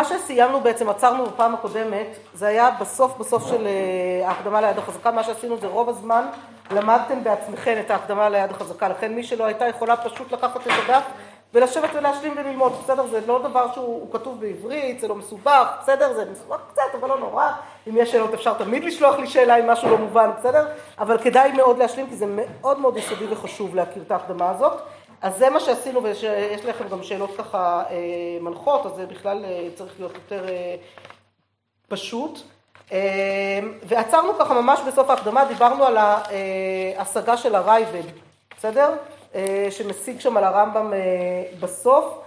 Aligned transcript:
מה 0.00 0.04
שסיימנו 0.04 0.60
בעצם, 0.60 0.88
עצרנו 0.88 1.26
בפעם 1.26 1.54
הקודמת, 1.54 2.06
זה 2.34 2.46
היה 2.46 2.70
בסוף 2.80 3.16
בסוף 3.18 3.46
של 3.48 3.66
ההקדמה 4.24 4.60
ליד 4.60 4.78
החזקה, 4.78 5.10
מה 5.10 5.22
שעשינו 5.22 5.56
זה 5.56 5.66
רוב 5.66 5.88
הזמן 5.88 6.26
למדתם 6.70 7.24
בעצמכם 7.24 7.76
את 7.80 7.90
ההקדמה 7.90 8.28
ליד 8.28 8.50
החזקה, 8.50 8.88
לכן 8.88 9.14
מי 9.14 9.24
שלא 9.24 9.44
הייתה 9.44 9.68
יכולה 9.68 9.96
פשוט 9.96 10.32
לקחת 10.32 10.56
את 10.56 10.72
הדף 10.88 11.02
ולשבת 11.54 11.90
ולהשלים 11.94 12.34
וללמוד, 12.36 12.72
בסדר? 12.84 13.06
זה 13.06 13.20
לא 13.26 13.42
דבר 13.42 13.72
שהוא 13.74 14.12
כתוב 14.12 14.40
בעברית, 14.40 15.00
זה 15.00 15.08
לא 15.08 15.14
מסובך, 15.14 15.68
בסדר? 15.82 16.12
זה 16.14 16.24
מסובך 16.32 16.58
קצת, 16.72 16.82
אבל 17.00 17.08
לא 17.08 17.18
נורא. 17.18 17.50
אם 17.88 17.96
יש 17.96 18.12
שאלות 18.12 18.34
אפשר 18.34 18.54
תמיד 18.54 18.84
לשלוח 18.84 19.18
לי 19.18 19.26
שאלה 19.26 19.56
אם 19.56 19.70
משהו 19.70 19.90
לא 19.90 19.98
מובן, 19.98 20.30
בסדר? 20.38 20.66
אבל 20.98 21.18
כדאי 21.18 21.52
מאוד 21.52 21.78
להשלים, 21.78 22.06
כי 22.06 22.16
זה 22.16 22.26
מאוד 22.28 22.78
מאוד 22.78 22.96
יסודי 22.96 23.26
וחשוב 23.30 23.74
להכיר 23.74 24.02
את 24.06 24.10
ההקדמה 24.10 24.50
הזאת. 24.50 24.72
אז 25.22 25.36
זה 25.38 25.50
מה 25.50 25.60
שעשינו, 25.60 26.02
ויש 26.02 26.64
לכם 26.64 26.88
גם 26.88 27.02
שאלות 27.02 27.30
ככה 27.38 27.82
אה, 27.90 27.96
מנחות, 28.40 28.86
אז 28.86 28.92
זה 28.92 29.06
בכלל 29.06 29.44
אה, 29.44 29.68
צריך 29.74 29.92
להיות 29.98 30.14
יותר 30.14 30.48
אה, 30.48 30.76
פשוט. 31.88 32.40
ועצרנו 33.82 34.32
ככה 34.38 34.54
ממש 34.54 34.80
בסוף 34.86 35.10
ההקדמה, 35.10 35.44
דיברנו 35.44 35.84
על 35.84 35.96
ההשגה 35.96 37.36
של 37.36 37.54
הרייבד, 37.54 38.02
בסדר? 38.56 38.94
שמשיג 39.70 40.20
שם 40.20 40.36
על 40.36 40.44
הרמב"ם 40.44 40.92
בסוף. 41.60 42.18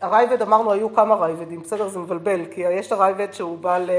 הרייבד, 0.00 0.42
אמרנו, 0.42 0.72
היו 0.72 0.94
כמה 0.94 1.14
רייבדים, 1.14 1.62
בסדר? 1.62 1.88
זה 1.88 1.98
מבלבל, 1.98 2.40
כי 2.50 2.60
יש 2.60 2.92
הרייבד 2.92 3.32
שהוא 3.32 3.58
בעל 3.58 3.90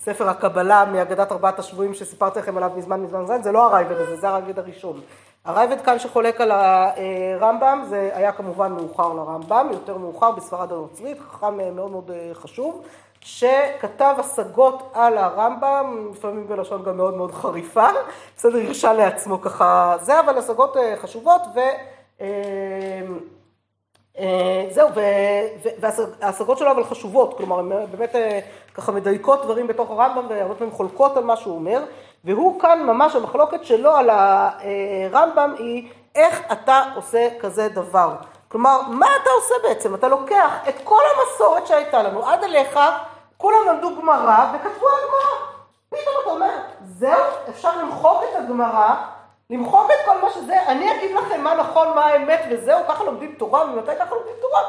ספר 0.00 0.28
הקבלה 0.28 0.84
מאגדת 0.84 1.32
ארבעת 1.32 1.58
השבויים 1.58 1.94
שסיפרתי 1.94 2.38
לכם 2.38 2.56
עליו 2.56 2.70
מזמן 2.76 3.00
מזמן 3.00 3.22
מזמן, 3.22 3.42
זה 3.42 3.52
לא 3.52 3.66
הרייבד 3.66 3.96
הזה, 3.96 4.16
זה 4.16 4.28
הרייבד 4.28 4.58
הראשון. 4.58 5.00
הרייבד 5.46 5.80
כאן 5.80 5.98
שחולק 5.98 6.40
על 6.40 6.50
הרמב"ם, 6.50 7.82
זה 7.88 8.10
היה 8.12 8.32
כמובן 8.32 8.72
מאוחר 8.72 9.12
לרמב"ם, 9.12 9.68
יותר 9.72 9.98
מאוחר 9.98 10.30
בספרד 10.30 10.72
הנוצרית, 10.72 11.18
חכם 11.20 11.74
מאוד 11.76 11.90
מאוד 11.90 12.10
חשוב, 12.32 12.82
שכתב 13.20 14.14
השגות 14.18 14.90
על 14.94 15.18
הרמב"ם, 15.18 16.10
לפעמים 16.12 16.46
בלשון 16.46 16.82
גם 16.82 16.96
מאוד 16.96 17.16
מאוד 17.16 17.32
חריפה, 17.32 17.86
בסדר, 18.36 18.58
הרשה 18.66 18.92
לעצמו 18.92 19.40
ככה 19.40 19.96
זה, 20.00 20.20
אבל 20.20 20.38
השגות 20.38 20.76
חשובות, 20.96 21.42
ו... 21.54 21.60
זהו, 24.70 24.88
וההשגות 25.80 26.58
שלו 26.58 26.70
אבל 26.70 26.84
חשובות, 26.84 27.36
כלומר 27.36 27.58
הן 27.58 27.72
באמת 27.90 28.14
ככה 28.74 28.92
מדייקות 28.92 29.42
דברים 29.42 29.66
בתוך 29.66 29.90
הרמב"ם 29.90 30.26
והרבה 30.28 30.54
פעמים 30.54 30.72
חולקות 30.72 31.16
על 31.16 31.24
מה 31.24 31.36
שהוא 31.36 31.54
אומר, 31.54 31.84
והוא 32.24 32.60
כאן 32.60 32.82
ממש 32.82 33.16
המחלוקת 33.16 33.64
שלו 33.64 33.96
על 33.96 34.10
הרמב"ם 34.10 35.54
היא 35.58 35.88
איך 36.14 36.40
אתה 36.52 36.82
עושה 36.94 37.28
כזה 37.40 37.68
דבר. 37.68 38.14
כלומר, 38.48 38.80
מה 38.88 39.06
אתה 39.22 39.30
עושה 39.30 39.54
בעצם? 39.62 39.94
אתה 39.94 40.08
לוקח 40.08 40.50
את 40.68 40.74
כל 40.84 41.02
המסורת 41.16 41.66
שהייתה 41.66 42.02
לנו 42.02 42.26
עד 42.28 42.44
אליך, 42.44 42.78
כולם 43.36 43.58
למדו 43.68 43.96
גמרא 44.00 44.46
וכתבו 44.54 44.88
על 44.88 44.94
גמרא. 44.94 45.46
פתאום 45.88 46.14
אתה 46.22 46.30
אומר, 46.30 46.58
זהו, 46.84 47.22
אפשר 47.48 47.78
למחוק 47.78 48.22
את 48.30 48.36
הגמרא, 48.36 48.94
למחוק 49.50 49.90
את 49.90 50.06
כל 50.06 50.20
מה 50.22 50.30
שזה, 50.30 50.62
אני 50.66 50.96
אגיד 50.96 51.14
לכם 51.16 51.40
מה 51.40 51.54
נכון, 51.54 51.88
מה 51.94 52.06
האמת 52.06 52.40
וזהו, 52.50 52.80
ככה 52.88 53.04
לומדים 53.04 53.34
תורה, 53.38 53.64
ומתי 53.64 53.90
ככה 53.98 54.14
לומדים 54.14 54.34
תורה? 54.40 54.60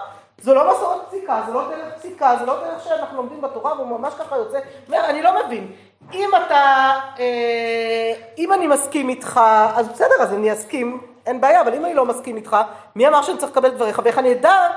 זו 0.41 0.53
לא 0.53 0.71
מסורת 0.71 1.07
פסיקה, 1.07 1.41
זה 1.47 1.53
לא 1.53 1.61
דרך 1.69 1.93
פסיקה, 1.97 2.35
זה 2.39 2.45
לא 2.45 2.53
דרך 2.59 2.83
שאנחנו 2.83 3.17
לומדים 3.17 3.41
בתורה, 3.41 3.73
והוא 3.73 3.99
ממש 3.99 4.13
ככה 4.13 4.37
יוצא, 4.37 4.59
אומר, 4.87 5.05
אני 5.05 5.21
לא 5.21 5.45
מבין. 5.45 5.71
אם 6.13 6.29
אתה, 6.45 6.93
אה, 7.19 8.13
אם 8.37 8.53
אני 8.53 8.67
מסכים 8.67 9.09
איתך, 9.09 9.41
אז 9.75 9.87
בסדר, 9.89 10.15
אז 10.19 10.33
אני 10.33 10.53
אסכים, 10.53 11.01
אין 11.25 11.41
בעיה, 11.41 11.61
אבל 11.61 11.73
אם 11.73 11.85
אני 11.85 11.93
לא 11.93 12.05
מסכים 12.05 12.35
איתך, 12.35 12.57
מי 12.95 13.07
אמר 13.07 13.21
שאני 13.21 13.37
צריך 13.37 13.51
לקבל 13.51 13.69
דבריך, 13.69 14.01
ואיך 14.03 14.17
אני 14.17 14.31
אדע 14.31 14.67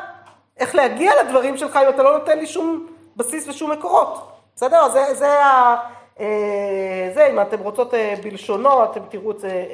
איך 0.56 0.74
להגיע 0.74 1.12
לדברים 1.22 1.56
שלך 1.56 1.76
אם 1.76 1.88
אתה 1.88 2.02
לא 2.02 2.18
נותן 2.18 2.38
לי 2.38 2.46
שום 2.46 2.86
בסיס 3.16 3.48
ושום 3.48 3.70
מקורות, 3.70 4.30
בסדר? 4.56 4.88
זה, 4.88 5.14
זה, 5.14 5.44
ה, 5.44 5.76
אה, 6.20 7.10
זה, 7.14 7.26
אם 7.26 7.40
אתם 7.40 7.58
רוצות 7.58 7.94
אה, 7.94 8.14
בלשונו, 8.22 8.84
אתם 8.84 9.00
תראו 9.08 9.30
את 9.30 9.40
זה, 9.40 9.64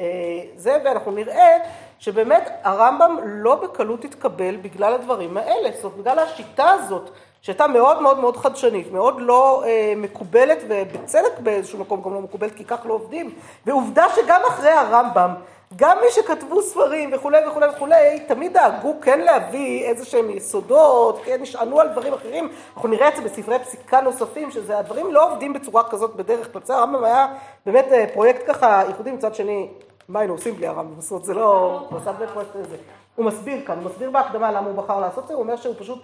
זה, 0.56 0.78
ואנחנו 0.84 1.12
נראה 1.12 1.58
שבאמת 1.98 2.50
הרמב"ם 2.62 3.16
לא 3.24 3.54
בקלות 3.54 4.04
התקבל 4.04 4.56
בגלל 4.56 4.94
הדברים 4.94 5.36
האלה, 5.36 5.70
זאת 5.74 5.84
אומרת, 5.84 5.98
בגלל 5.98 6.18
השיטה 6.18 6.70
הזאת. 6.70 7.10
שהייתה 7.46 7.66
מאוד 7.66 8.02
מאוד 8.02 8.18
מאוד 8.18 8.36
חדשנית, 8.36 8.92
מאוד 8.92 9.14
לא 9.20 9.62
אה, 9.66 9.92
מקובלת, 9.96 10.58
ובצדק 10.68 11.38
באיזשהו 11.38 11.78
מקום 11.78 12.02
גם 12.02 12.14
לא 12.14 12.20
מקובלת, 12.20 12.54
כי 12.54 12.64
כך 12.64 12.78
לא 12.84 12.94
עובדים. 12.94 13.34
ועובדה 13.66 14.06
שגם 14.16 14.40
אחרי 14.48 14.70
הרמב"ם, 14.70 15.30
גם 15.76 15.96
מי 16.04 16.10
שכתבו 16.10 16.62
ספרים 16.62 17.10
וכולי 17.12 17.38
וכולי 17.48 17.66
וכולי, 17.68 18.20
תמיד 18.28 18.52
דאגו 18.52 18.94
כן 19.02 19.20
להביא 19.20 19.84
איזה 19.84 20.04
שהם 20.04 20.30
יסודות, 20.30 21.20
כן 21.24 21.42
נשענו 21.42 21.80
על 21.80 21.88
דברים 21.88 22.12
אחרים. 22.12 22.48
אנחנו 22.76 22.88
נראה 22.88 23.08
את 23.08 23.16
זה 23.16 23.22
בספרי 23.22 23.58
פסיקה 23.58 24.00
נוספים, 24.00 24.50
שזה, 24.50 24.78
הדברים 24.78 25.12
לא 25.12 25.32
עובדים 25.32 25.52
בצורה 25.52 25.84
כזאת 25.90 26.16
בדרך 26.16 26.52
כלל. 26.52 26.62
הרמב"ם 26.68 27.04
היה 27.04 27.26
באמת 27.66 27.86
אה, 27.92 28.04
פרויקט 28.14 28.42
ככה 28.46 28.82
ייחודי 28.88 29.12
מצד 29.12 29.34
שני. 29.34 29.68
מה 30.08 30.18
היינו 30.18 30.34
עושים 30.34 30.54
בלי 30.54 30.66
הרמב"ם? 30.66 31.00
זאת 31.00 31.10
אומרת, 31.10 31.24
זה 31.24 31.34
לא... 31.34 31.80
הוא 31.90 31.98
עשה 31.98 32.12
באמת 32.12 32.30
פרויקט 32.30 32.56
הזה. 32.56 32.76
הוא 33.16 33.26
מסביר 33.26 33.66
כאן, 33.66 33.78
הוא 33.78 33.90
מסביר 33.90 34.10
בהקדמה 34.10 34.52
למה 34.52 34.66
הוא 34.66 34.76
בחר 34.76 35.00
לעשות 35.00 35.24
את 35.24 35.28
זה, 35.28 35.34
הוא 35.34 35.42
אומר 35.42 35.56
שהוא 35.56 35.74
פשוט 35.78 35.98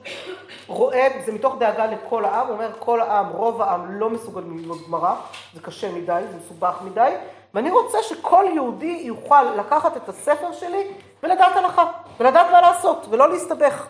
רואה, 0.67 1.09
זה 1.27 1.33
מתוך 1.33 1.55
דאגה 1.59 1.87
לכל 1.87 2.25
העם, 2.25 2.47
הוא 2.47 2.55
אומר 2.55 2.71
כל 2.79 3.01
העם, 3.01 3.29
רוב 3.29 3.63
העם 3.63 4.01
לא 4.01 4.11
מסוגל 4.11 4.41
ללמוד 4.41 4.79
גמרא, 4.87 5.15
זה 5.55 5.61
קשה 5.61 5.93
מדי, 5.93 6.23
זה 6.31 6.37
מסובך 6.45 6.75
מדי, 6.85 7.11
ואני 7.55 7.71
רוצה 7.71 7.99
שכל 8.03 8.45
יהודי 8.55 9.03
יוכל 9.05 9.43
לקחת 9.43 9.97
את 9.97 10.09
הספר 10.09 10.53
שלי 10.53 10.87
ולדעת 11.23 11.57
הלכה, 11.57 11.85
ולדעת 12.21 12.47
מה 12.53 12.61
לעשות, 12.61 13.07
ולא 13.11 13.33
להסתבך. 13.33 13.87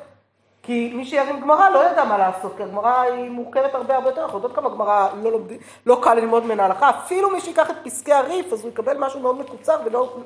כי 0.63 0.93
מי 0.95 1.05
שירים 1.05 1.41
גמרא 1.41 1.69
לא 1.69 1.91
ידע 1.91 2.05
מה 2.05 2.19
לעשות, 2.19 2.53
כי 2.57 2.63
הגמרא 2.63 3.01
היא 3.01 3.31
מורכבת 3.31 3.75
הרבה 3.75 3.95
הרבה 3.97 4.09
יותר, 4.09 4.23
אנחנו 4.23 4.39
יודעות 4.39 4.57
כמה 4.57 4.71
גמרא 4.71 5.09
לא, 5.23 5.33
לומד, 5.33 5.53
לא 5.87 5.99
קל 6.03 6.15
ללמוד 6.15 6.45
ממנה 6.45 6.65
הלכה, 6.65 6.91
אפילו 6.91 7.31
מי 7.31 7.41
שיקח 7.41 7.71
את 7.71 7.77
פסקי 7.85 8.13
הריף, 8.13 8.53
אז 8.53 8.63
הוא 8.63 8.71
יקבל 8.71 8.99
משהו 8.99 9.21
מאוד 9.21 9.39
מקוצר 9.39 9.77
ולא 9.85 10.17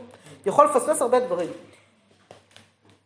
יכול 0.47 0.65
לפספס 0.65 1.03
הרבה 1.03 1.21
דברים. 1.21 1.49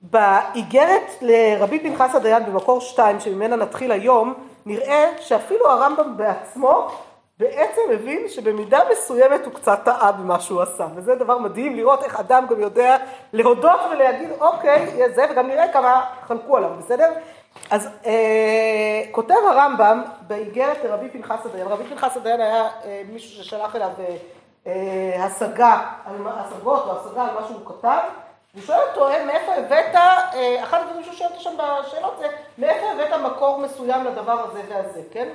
באיגרת 0.03 1.13
לרבי 1.21 1.81
פנחס 1.81 2.15
הדיין 2.15 2.47
במקור 2.47 2.81
2, 2.81 3.21
שממנה 3.21 3.57
נתחיל 3.57 3.93
היום, 3.93 4.35
נראה 4.67 5.11
שאפילו 5.21 5.71
הרמב"ם 5.71 6.17
בעצמו 6.17 6.89
בעצם 7.39 7.81
הבין 7.95 8.29
שבמידה 8.29 8.81
מסוימת 8.93 9.45
הוא 9.45 9.55
קצת 9.55 9.81
טעה 9.85 10.13
במה 10.13 10.41
שהוא 10.41 10.63
עשה, 10.63 10.87
וזה 10.95 11.15
דבר 11.15 11.39
מדהים 11.39 11.77
לראות 11.77 12.03
איך 12.03 12.21
אדם 12.21 12.47
גם 12.51 12.61
יודע 12.61 12.97
להודות 13.33 13.81
ולהגיד 13.93 14.29
אוקיי, 14.41 15.09
זה, 15.15 15.27
וגם 15.31 15.47
נראה 15.47 15.73
כמה 15.73 16.05
חלקו 16.27 16.57
עליו, 16.57 16.71
בסדר? 16.79 17.13
אז 17.71 17.89
אה, 18.07 19.03
כותב 19.11 19.35
הרמב"ם 19.51 20.03
באיגרת 20.27 20.85
לרבי 20.85 21.09
פנחס 21.09 21.47
הדיין, 21.47 21.67
רבי 21.67 21.85
פנחס 21.85 22.17
הדיין 22.17 22.41
היה 22.41 22.69
אה, 22.85 23.03
מישהו 23.13 23.45
ששלח 23.45 23.77
אליו 23.77 23.91
אה, 23.99 24.17
אה 24.67 25.25
השגה, 25.25 25.81
השגות 26.27 26.85
או 26.87 27.01
השגה 27.01 27.23
על 27.23 27.35
מה 27.41 27.47
שהוא 27.49 27.61
כתב, 27.67 27.99
הוא 28.55 28.63
שואל 28.63 28.79
אותו, 28.89 29.09
מאיפה 29.27 29.55
הבאת, 29.55 29.95
אה, 29.95 30.65
אחד 30.65 30.81
הדברים 30.81 31.05
שהוא 31.05 31.15
שואל 31.15 31.29
אותו 31.31 31.41
שם 31.41 31.57
בשאלות 31.57 32.15
זה, 32.19 32.27
מאיפה 32.59 32.87
הבאת 32.91 33.21
מקור 33.33 33.59
מסוים 33.59 34.05
לדבר 34.05 34.41
הזה 34.51 34.63
והזה, 34.69 35.03
כן? 35.13 35.29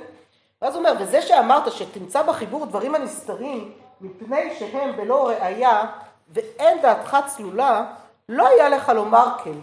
ואז 0.62 0.74
הוא 0.74 0.78
אומר, 0.78 0.92
וזה 1.00 1.22
שאמרת 1.22 1.72
שתמצא 1.72 2.22
בחיבור 2.22 2.66
דברים 2.66 2.94
הנסתרים 2.94 3.72
מפני 4.00 4.56
שהם 4.58 4.96
בלא 4.96 5.28
ראייה 5.28 5.84
ואין 6.28 6.80
דעתך 6.82 7.16
צלולה, 7.26 7.84
לא 8.28 8.48
היה 8.48 8.68
לך 8.68 8.88
לומר 8.88 9.28
כן, 9.44 9.54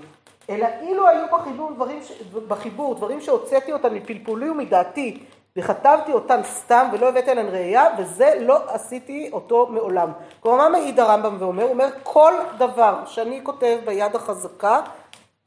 אלא 0.49 0.67
אילו 0.81 1.07
היו 1.07 1.25
בחיבור 1.31 1.71
דברים, 1.71 2.03
ש... 2.03 2.11
בחיבור, 2.47 2.95
דברים 2.95 3.21
שהוצאתי 3.21 3.73
אותם 3.73 3.93
מפלפולי 3.95 4.49
ומדעתי 4.49 5.23
וכתבתי 5.57 6.11
אותן 6.11 6.41
סתם 6.43 6.87
ולא 6.93 7.09
הבאתי 7.09 7.31
עליהן 7.31 7.47
ראייה, 7.49 7.85
וזה 7.97 8.33
לא 8.39 8.59
עשיתי 8.67 9.29
אותו 9.33 9.67
מעולם. 9.67 10.11
כלומר, 10.39 10.57
מה 10.57 10.69
מעיד 10.69 10.99
הרמב"ם 10.99 11.35
ואומר? 11.39 11.63
הוא 11.63 11.71
אומר, 11.71 11.87
כל 12.03 12.33
דבר 12.57 12.95
שאני 13.05 13.39
כותב 13.43 13.77
ביד 13.85 14.15
החזקה, 14.15 14.81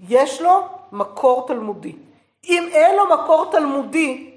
יש 0.00 0.43
לו 0.43 0.61
מקור 0.93 1.47
תלמודי. 1.47 1.97
אם 2.49 2.69
אין 2.73 2.97
לו 2.97 3.05
מקור 3.08 3.50
תלמודי, 3.50 4.31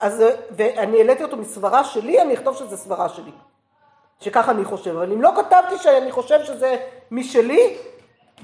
אז, 0.00 0.24
ואני 0.50 0.98
העליתי 0.98 1.22
אותו 1.22 1.36
מסברה 1.36 1.84
שלי, 1.84 2.22
אני 2.22 2.34
אכתוב 2.34 2.56
שזה 2.56 2.76
סברה 2.76 3.08
שלי. 3.08 3.30
שככה 4.20 4.50
אני 4.50 4.64
חושב. 4.64 4.96
אבל 4.96 5.12
אם 5.12 5.22
לא 5.22 5.30
כתבתי 5.36 5.78
שאני 5.78 6.12
חושב 6.12 6.44
שזה 6.44 6.76
משלי, 7.10 7.76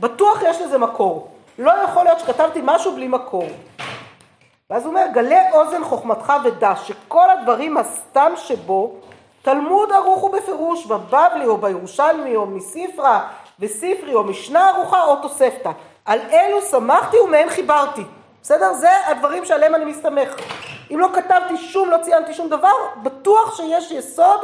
בטוח 0.01 0.43
יש 0.43 0.61
לזה 0.61 0.79
מקור. 0.79 1.29
לא 1.59 1.71
יכול 1.71 2.05
להיות 2.05 2.21
שכתבתי 2.21 2.61
משהו 2.63 2.93
בלי 2.93 3.09
מקור. 3.09 3.47
ואז 4.71 4.85
הוא 4.85 4.91
אומר, 4.91 5.07
גלה 5.13 5.53
אוזן 5.53 5.85
חוכמתך 5.85 6.33
ודע 6.45 6.77
שכל 6.77 7.31
הדברים 7.31 7.77
הסתם 7.77 8.33
שבו, 8.37 8.93
תלמוד 9.43 9.93
ערוך 9.93 10.21
הוא 10.21 10.33
בפירוש, 10.33 10.87
בבבלי 10.87 11.47
או 11.47 11.57
בירושלמי 11.57 12.37
או 12.37 12.47
מספרא 12.47 13.21
וספרי 13.61 14.15
או 14.15 14.25
משנה 14.25 14.69
ערוכה 14.69 15.05
או 15.05 15.17
תוספתא. 15.17 15.71
על 16.05 16.21
אלו 16.33 16.63
שמחתי 16.63 17.19
ומהן 17.19 17.49
חיברתי. 17.49 18.03
בסדר? 18.43 18.73
זה 18.73 19.07
הדברים 19.07 19.45
שעליהם 19.45 19.75
אני 19.75 19.85
מסתמך. 19.85 20.35
אם 20.91 20.99
לא 20.99 21.09
כתבתי 21.15 21.57
שום, 21.57 21.91
לא 21.91 21.97
ציינתי 22.03 22.35
שום 22.35 22.49
דבר, 22.49 22.73
בטוח 23.03 23.57
שיש 23.57 23.91
יסוד, 23.91 24.41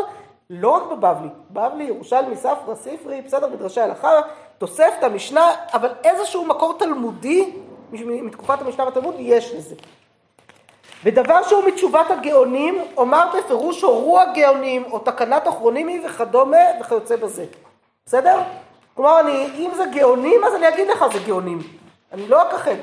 לא 0.51 0.69
רק 0.69 0.83
בבבלי, 0.83 1.29
בבלי, 1.51 1.85
ירושלמי, 1.85 2.37
ספרא, 2.37 2.75
ספרי, 2.75 3.23
בסדר, 3.23 3.49
מדרשי 3.49 3.81
הלכה, 3.81 4.21
תוספתא, 4.59 5.09
משנה, 5.15 5.51
אבל 5.73 5.89
איזשהו 6.05 6.45
מקור 6.45 6.79
תלמודי 6.79 7.53
מתקופת 7.93 8.61
המשנה 8.61 8.85
והתלמוד 8.85 9.15
יש 9.19 9.53
לזה. 9.55 9.75
ודבר 11.05 11.43
שהוא 11.43 11.65
מתשובת 11.65 12.11
הגאונים, 12.11 12.85
אומר 12.97 13.25
בפירוש 13.39 13.83
הורו 13.83 14.21
הגאונים, 14.21 14.85
או 14.85 14.99
תקנת 14.99 15.49
אחרונים 15.49 15.89
היא 15.89 16.01
וכדומה 16.07 16.57
וכיוצא 16.81 17.17
בזה. 17.17 17.45
בסדר? 18.07 18.41
כלומר, 18.95 19.21
אני, 19.21 19.51
אם 19.55 19.71
זה 19.77 19.85
גאונים, 19.93 20.45
אז 20.45 20.55
אני 20.55 20.69
אגיד 20.69 20.89
לך 20.89 21.05
זה 21.13 21.19
גאונים. 21.27 21.59
אני 22.13 22.29
לא 22.29 22.43
אכחד. 22.43 22.77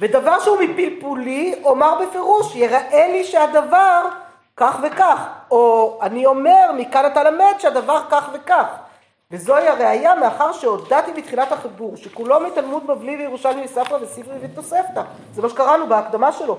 ודבר 0.00 0.40
שהוא 0.40 0.56
מפלפולי, 0.62 1.54
אומר 1.64 1.98
בפירוש, 2.00 2.56
יראה 2.56 3.08
לי 3.12 3.24
שהדבר 3.24 4.08
כך 4.56 4.78
וכך. 4.82 5.26
או 5.50 5.98
אני 6.02 6.26
אומר, 6.26 6.70
מכאן 6.76 7.06
אתה 7.06 7.22
למד 7.22 7.54
שהדבר 7.58 8.00
כך 8.10 8.30
וכך. 8.32 8.66
וזוהי 9.30 9.68
הראייה 9.68 10.14
מאחר 10.14 10.52
שהודעתי 10.52 11.12
בתחילת 11.12 11.52
החיבור, 11.52 11.96
שכולו 11.96 12.40
מתלמוד 12.40 12.86
בבלי 12.86 13.16
וירושלמי 13.16 13.64
וספרא 13.64 13.98
וספרי 14.02 14.36
ותוספתא. 14.40 15.02
זה 15.32 15.42
מה 15.42 15.48
שקראנו 15.48 15.86
בהקדמה 15.86 16.32
שלו. 16.32 16.58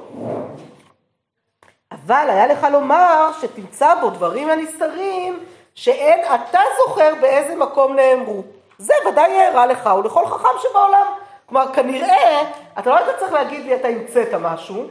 אבל 1.91 2.25
היה 2.29 2.47
לך 2.47 2.67
לומר 2.71 3.29
שתמצא 3.41 3.95
בו 4.01 4.09
דברים 4.09 4.49
הנסתרים 4.49 5.39
שאין 5.75 6.19
אתה 6.19 6.59
זוכר 6.77 7.13
באיזה 7.21 7.55
מקום 7.55 7.95
נאמרו. 7.95 8.43
זה 8.77 8.93
ודאי 9.09 9.31
יארע 9.31 9.65
לך 9.65 9.89
ולכל 9.99 10.25
חכם 10.25 10.59
שבעולם. 10.59 11.05
כלומר, 11.45 11.73
כנראה, 11.73 12.51
אתה 12.79 12.89
לא 12.89 12.95
היית 12.97 13.19
צריך 13.19 13.33
להגיד 13.33 13.65
לי 13.65 13.75
אתה 13.75 13.87
המצאת 13.87 14.33
משהו, 14.33 14.87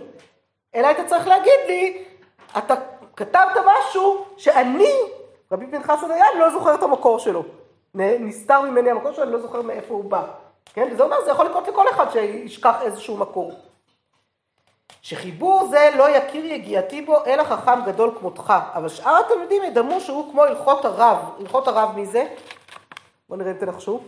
אלא 0.74 0.86
היית 0.86 1.06
צריך 1.06 1.26
להגיד 1.28 1.60
לי, 1.66 2.04
אתה 2.58 2.74
כתבת 3.16 3.56
משהו 3.66 4.24
שאני, 4.36 4.94
רבי 5.52 5.66
פנחס 5.66 6.04
הדיין, 6.04 6.38
לא 6.38 6.50
זוכר 6.50 6.74
את 6.74 6.82
המקור 6.82 7.18
שלו. 7.18 7.59
נסתר 7.94 8.60
ממני 8.60 8.90
המקור 8.90 9.12
שלו, 9.12 9.22
אני 9.22 9.32
לא 9.32 9.38
זוכר 9.38 9.62
מאיפה 9.62 9.94
הוא 9.94 10.04
בא. 10.04 10.26
כן? 10.74 10.88
וזה 10.92 11.02
אומר, 11.02 11.24
זה 11.24 11.30
יכול 11.30 11.46
לקרות 11.46 11.68
לכל 11.68 11.90
אחד 11.90 12.10
שישכח 12.10 12.82
איזשהו 12.82 13.16
מקור. 13.16 13.52
שחיבור 15.02 15.68
זה 15.70 15.90
לא 15.96 16.10
יכיר 16.10 16.44
יגיעתי 16.44 17.02
בו 17.02 17.24
אלא 17.26 17.44
חכם 17.44 17.84
גדול 17.86 18.14
כמותך, 18.18 18.54
אבל 18.74 18.88
שאר 18.88 19.16
התלמידים 19.26 19.62
ידמו 19.62 20.00
שהוא 20.00 20.32
כמו 20.32 20.42
הלכות 20.42 20.84
הרב. 20.84 21.18
הלכות 21.38 21.68
הרב 21.68 21.92
מי 21.94 22.06
זה? 22.06 22.34
בואו 23.28 23.38
נראה 23.38 23.50
אם 23.50 23.56
תנחשו. 23.56 24.00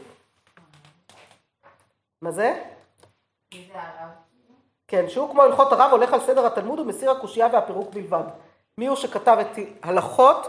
מה 2.22 2.30
זה? 2.30 2.62
מי 3.54 3.68
זה 3.72 3.78
הרב? 3.78 4.10
כן, 4.88 5.08
שהוא 5.08 5.30
כמו 5.30 5.42
הלכות 5.42 5.72
הרב 5.72 5.90
הולך 5.90 6.12
על 6.12 6.20
סדר 6.20 6.46
התלמוד 6.46 6.78
ומסיר 6.78 7.10
הקושייה 7.10 7.48
והפירוק 7.52 7.90
בלבד. 7.90 8.24
מי 8.78 8.86
הוא 8.86 8.96
שכתב 8.96 9.36
את 9.40 9.58
הלכות 9.82 10.48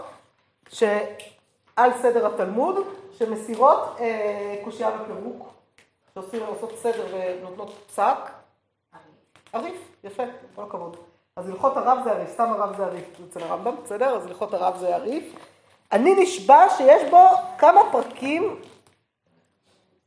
שעל 0.68 1.90
סדר 2.02 2.26
התלמוד, 2.26 2.76
שמסירות 3.18 3.96
אה, 4.00 4.56
קושייה 4.64 4.90
ופירוק, 5.02 5.48
שעושים 6.14 6.40
לעשות 6.40 6.72
סדר 6.76 7.06
ונותנות 7.12 7.74
פסק? 7.86 8.16
הריף, 9.52 9.76
יפה, 10.04 10.22
כל 10.54 10.62
הכבוד. 10.62 10.96
אז 11.36 11.48
הלכות 11.48 11.76
הרב 11.76 11.98
זה 12.04 12.10
הריף, 12.10 12.30
סתם 12.30 12.52
הרב 12.52 12.76
זה 12.76 12.84
הריף 12.84 13.04
אצל 13.28 13.42
הרמב"ם, 13.42 13.74
בסדר? 13.84 14.16
אז 14.16 14.26
הלכות 14.26 14.54
הרב 14.54 14.76
זה 14.76 14.94
הריף. 14.94 15.34
אני 15.92 16.14
נשבע 16.22 16.68
שיש 16.76 17.10
בו 17.10 17.28
כמה 17.58 17.80
פרקים 17.92 18.56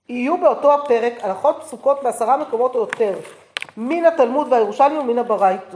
יהיו 0.09 0.38
באותו 0.38 0.74
הפרק, 0.74 1.13
הלכות 1.21 1.56
פסוקות 1.62 2.04
בעשרה 2.04 2.38
מקומות 2.38 2.75
או 2.75 2.80
יותר, 2.80 3.19
מן 3.77 4.06
התלמוד 4.06 4.48
והירושלמי 4.51 4.98
ומן 4.98 5.24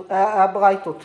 הברייתות, 0.09 0.97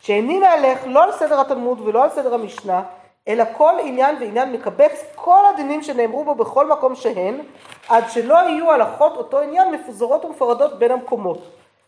שאיני 0.00 0.38
מהלך 0.38 0.78
לא 0.86 1.04
על 1.04 1.12
סדר 1.12 1.40
התלמוד 1.40 1.80
ולא 1.80 2.04
על 2.04 2.10
סדר 2.10 2.34
המשנה, 2.34 2.82
אלא 3.28 3.44
כל 3.56 3.72
עניין 3.82 4.16
ועניין 4.20 4.52
מקבץ 4.52 5.04
כל 5.14 5.42
הדינים 5.54 5.82
שנאמרו 5.82 6.24
בו 6.24 6.34
בכל 6.34 6.66
מקום 6.66 6.94
שהן, 6.94 7.40
עד 7.88 8.04
שלא 8.10 8.34
יהיו 8.34 8.70
הלכות 8.72 9.16
אותו 9.16 9.40
עניין 9.40 9.74
מפוזרות 9.74 10.24
ומפורדות 10.24 10.78
בין 10.78 10.90
המקומות. 10.90 11.38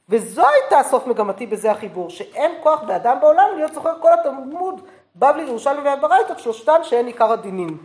וזו 0.08 0.42
הייתה 0.48 0.88
סוף 0.88 1.06
מגמתי 1.06 1.46
בזה 1.46 1.70
החיבור, 1.70 2.10
שאין 2.10 2.52
כוח 2.62 2.82
באדם 2.82 3.18
בעולם 3.20 3.48
להיות 3.56 3.74
זוכר 3.74 4.00
כל 4.00 4.12
התלמוד, 4.12 4.80
בבלי, 5.16 5.42
ירושלמי 5.42 5.88
והברייתות, 5.88 6.38
שלושתן 6.38 6.84
שהן 6.84 7.06
עיקר 7.06 7.32
הדינים. 7.32 7.78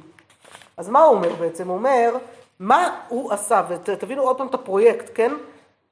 אז 0.77 0.89
מה 0.89 0.99
הוא 0.99 1.15
אומר 1.15 1.33
בעצם? 1.35 1.67
הוא 1.67 1.77
אומר, 1.77 2.15
מה 2.59 2.99
הוא 3.07 3.31
עשה, 3.31 3.61
ותבינו 3.69 4.21
עוד 4.21 4.37
פעם 4.37 4.47
את 4.47 4.53
הפרויקט, 4.53 5.11
כן? 5.15 5.31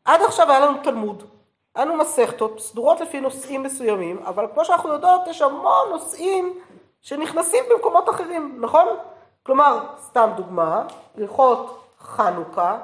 עד 0.05 0.21
עכשיו 0.21 0.51
היה 0.51 0.59
לנו 0.59 0.77
תלמוד, 0.83 1.23
היה 1.75 1.85
לנו 1.85 1.95
מסכתות 1.95 2.59
סדורות 2.59 3.01
לפי 3.01 3.21
נושאים 3.21 3.63
מסוימים, 3.63 4.19
אבל 4.25 4.45
כמו 4.53 4.65
שאנחנו 4.65 4.93
יודעות, 4.93 5.21
יש 5.27 5.41
המון 5.41 5.89
נושאים 5.89 6.59
שנכנסים 7.01 7.63
במקומות 7.69 8.09
אחרים, 8.09 8.57
נכון? 8.61 8.87
כלומר, 9.43 9.79
סתם 10.01 10.29
דוגמה, 10.35 10.83
הלכות 11.17 11.83
חנוכה, 11.99 12.77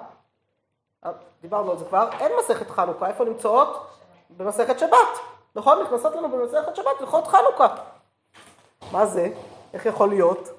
דיברנו 1.41 1.71
על 1.71 1.77
זה 1.77 1.85
כבר, 1.85 2.09
אין 2.19 2.31
מסכת 2.39 2.69
חנוכה, 2.69 3.07
איפה 3.07 3.25
נמצאות? 3.25 3.87
במסכת 4.37 4.79
שבת, 4.79 5.19
נכון? 5.55 5.81
נכנסות 5.81 6.15
לנו 6.15 6.29
במסכת 6.29 6.75
שבת 6.75 6.99
הלכות 6.99 7.27
חנוכה. 7.27 7.67
מה 8.91 9.05
זה? 9.05 9.29
איך 9.73 9.85
יכול 9.85 10.09
להיות? 10.09 10.49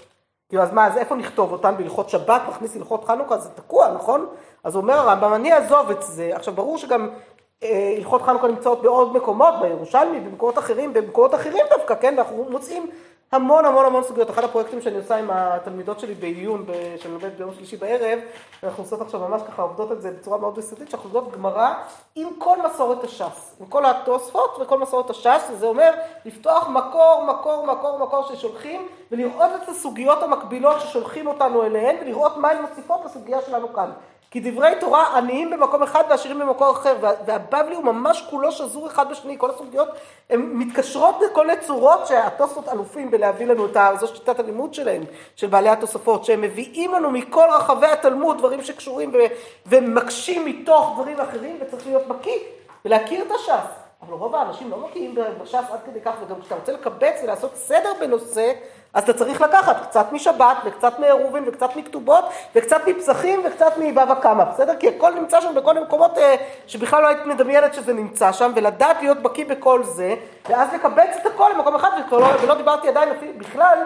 כאילו, 0.49 0.62
אז 0.62 0.73
מה, 0.73 0.87
אז 0.87 0.97
איפה 0.97 1.15
נכתוב 1.15 1.53
אותן 1.53 1.77
בהלכות 1.77 2.11
שבת, 2.11 2.43
נכניס 2.49 2.77
הלכות 2.77 3.05
חנוכה, 3.05 3.39
זה 3.39 3.50
תקוע, 3.50 3.89
נכון? 3.89 4.27
אז 4.65 4.77
אומר 4.77 4.95
הרמב"ם, 4.95 5.35
אני 5.35 5.53
אעזוב 5.53 5.91
את 5.91 6.03
זה. 6.03 6.37
עכשיו, 6.37 6.55
ברור 6.55 6.79
שגם 6.79 7.09
אה, 7.09 7.15
הלכות 7.62 8.23
חנוכה 8.23 8.49
נמצאות 8.49 8.83
בעוד 8.83 9.17
מקומות, 9.17 9.55
בירושלמי, 9.62 10.21
במקומות 10.21 10.59
אחרים, 10.59 10.93
במקומות 10.93 11.35
אחרים 11.35 11.67
דווקא, 11.71 11.95
כן? 11.95 12.15
ואנחנו 12.17 12.47
מוצאים 12.51 12.91
המון 13.33 13.65
המון 13.65 13.87
המון 13.87 14.03
סוגיות. 14.03 14.31
אחד 14.31 14.45
הפרויקטים 14.45 14.81
שאני 14.81 14.97
עושה 14.97 15.17
עם 15.17 15.31
התלמידות 15.31 16.01
שלי 16.01 16.15
בעיון, 16.15 16.67
שאני 16.97 17.15
לומדת 17.15 17.33
ביום 17.33 17.55
שלישי 17.55 17.77
בערב, 17.77 18.19
אנחנו 18.62 18.83
עושות 18.83 19.01
עכשיו 19.01 19.21
ממש 19.21 19.43
ככה, 19.49 19.62
עובדות 19.62 19.93
את 19.93 20.03
זה 20.03 20.11
בצורה 20.11 20.39
מאוד 20.39 20.59
יסודית, 20.59 20.91
שאנחנו 20.91 21.11
עובדות 21.11 21.33
גמרא 21.33 21.75
עם 22.15 22.29
כל 22.39 22.56
מסורת 22.67 23.05
הש"ס, 23.05 23.57
עם 23.61 23.67
כל 23.67 23.87
התוספות 23.87 24.59
וכל 24.61 24.79
מסורת 24.79 25.11
הש"ס, 25.11 25.50
וזה 25.53 25.67
אומר 25.67 25.91
לפתוח 26.25 26.69
מקור, 26.69 27.25
מקור, 27.29 27.67
מקור, 27.67 27.99
מקור 27.99 28.23
ששולחים, 28.23 28.89
ולראות 29.12 29.50
את 29.62 29.69
הסוגיות 29.69 30.23
המקבילות 30.23 30.81
ששולחים 30.81 31.27
אותנו 31.27 31.62
אליהן, 31.62 31.97
ולראות 32.00 32.37
מה 32.37 32.50
הן 32.50 32.62
מוסיפות 32.62 33.05
לסוגיה 33.05 33.43
שלנו 33.43 33.73
כאן. 33.73 33.91
כי 34.35 34.41
דברי 34.41 34.71
תורה 34.81 35.17
עניים 35.17 35.51
במקום 35.51 35.83
אחד 35.83 36.05
ועשירים 36.11 36.39
במקום 36.39 36.71
אחר, 36.71 36.97
והבבלי 37.27 37.75
הוא 37.75 37.85
ממש 37.85 38.27
כולו 38.31 38.53
שזור 38.53 38.87
אחד 38.87 39.11
בשני, 39.11 39.39
כל 39.39 39.51
הסוגיות 39.51 39.89
הן 40.31 40.41
מתקשרות 40.41 41.15
בכל 41.21 41.47
מיני 41.47 41.61
צורות 41.61 42.07
שהתוספות 42.07 42.69
אלופים 42.69 43.11
בלהביא 43.11 43.47
לנו 43.47 43.67
את 43.67 43.77
ה... 43.77 43.91
זו 44.01 44.07
שיטת 44.07 44.39
הלימוד 44.39 44.75
שלהם, 44.75 45.03
של 45.37 45.47
בעלי 45.47 45.69
התוספות, 45.69 46.25
שהם 46.25 46.41
מביאים 46.41 46.93
לנו 46.93 47.11
מכל 47.11 47.47
רחבי 47.53 47.87
התלמוד 47.87 48.38
דברים 48.38 48.62
שקשורים 48.62 49.11
ו... 49.14 49.19
ומקשים 49.67 50.45
מתוך 50.45 50.93
דברים 50.95 51.21
אחרים, 51.21 51.59
וצריך 51.61 51.87
להיות 51.87 52.07
בקיא 52.07 52.38
ולהכיר 52.85 53.25
את 53.25 53.31
הש"ס. 53.31 53.85
אבל 54.03 54.14
רוב 54.14 54.35
האנשים 54.35 54.71
לא 54.71 54.76
בקיאים 54.76 55.14
בש"ס 55.43 55.55
עד 55.55 55.81
כדי 55.87 56.00
כך, 56.00 56.12
וגם 56.26 56.41
כשאתה 56.41 56.55
רוצה 56.55 56.73
לקבץ 56.73 57.21
ולעשות 57.23 57.55
סדר 57.55 57.93
בנושא, 58.00 58.53
אז 58.95 59.03
אתה 59.03 59.13
צריך 59.13 59.41
לקחת 59.41 59.87
קצת 59.89 60.13
משבת, 60.13 60.57
וקצת 60.65 60.99
מעירובין, 60.99 61.45
וקצת 61.47 61.77
מכתובות, 61.77 62.25
וקצת 62.55 62.81
מפסחים, 62.87 63.43
וקצת 63.45 63.73
מבבא 63.79 64.15
קמא, 64.15 64.45
בסדר? 64.45 64.77
כי 64.77 64.89
הכל 64.89 65.15
נמצא 65.15 65.41
שם 65.41 65.55
בכל 65.55 65.75
מיני 65.75 65.87
מקומות 65.87 66.19
אה, 66.19 66.35
שבכלל 66.67 67.03
לא 67.03 67.09
היית 67.09 67.27
מדמיינת 67.27 67.75
שזה 67.75 67.93
נמצא 67.93 68.33
שם, 68.33 68.53
ולדעת 68.55 68.97
להיות 69.03 69.19
בקיא 69.19 69.47
בכל 69.47 69.83
זה, 69.83 70.15
ואז 70.49 70.69
לקבץ 70.75 71.17
את 71.21 71.27
הכל 71.27 71.51
למקום 71.55 71.75
אחד, 71.75 71.91
ולא, 72.11 72.27
ולא 72.43 72.55
דיברתי 72.55 72.89
עדיין 72.89 73.09
בכלל 73.39 73.79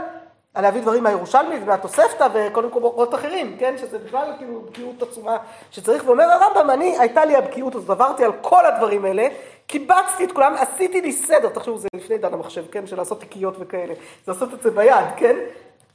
להביא 0.62 0.82
דברים 0.82 1.02
מהירושלמי 1.02 1.56
ומהתוספתא 1.62 2.28
וכל 2.32 2.62
מיני 2.62 2.76
מקומות 2.76 3.14
אחרים, 3.14 3.56
כן? 3.58 3.74
שזה 3.78 3.98
בכלל 3.98 4.32
כאילו 4.38 4.60
בקיאות 4.60 5.02
עצומה 5.02 5.36
שצריך. 5.70 6.02
ואומר 6.06 6.24
הרמב"ם, 6.24 6.70
אני, 6.70 6.98
הייתה 6.98 7.24
לי 7.24 7.36
הבקיאות 7.36 7.74
הזאת, 7.74 7.90
עברתי 7.90 8.24
על 8.24 8.32
כל 8.40 8.66
הדברים 8.66 9.04
האלה, 9.04 9.28
קיבצתי 9.66 10.24
את 10.24 10.32
כולם, 10.32 10.54
עשיתי 10.54 11.00
לי 11.00 11.12
סדר, 11.12 11.48
תחשבו, 11.48 11.78
זה 11.78 11.88
לפני 11.94 12.14
עידן 12.14 12.34
המחשב, 12.34 12.64
כן? 12.70 12.86
של 12.86 12.96
לעשות 12.96 13.20
תיקיות 13.20 13.54
וכאלה, 13.58 13.94
זה 14.26 14.32
לעשות 14.32 14.54
את 14.54 14.62
זה 14.62 14.70
ביד, 14.70 15.06
כן? 15.16 15.36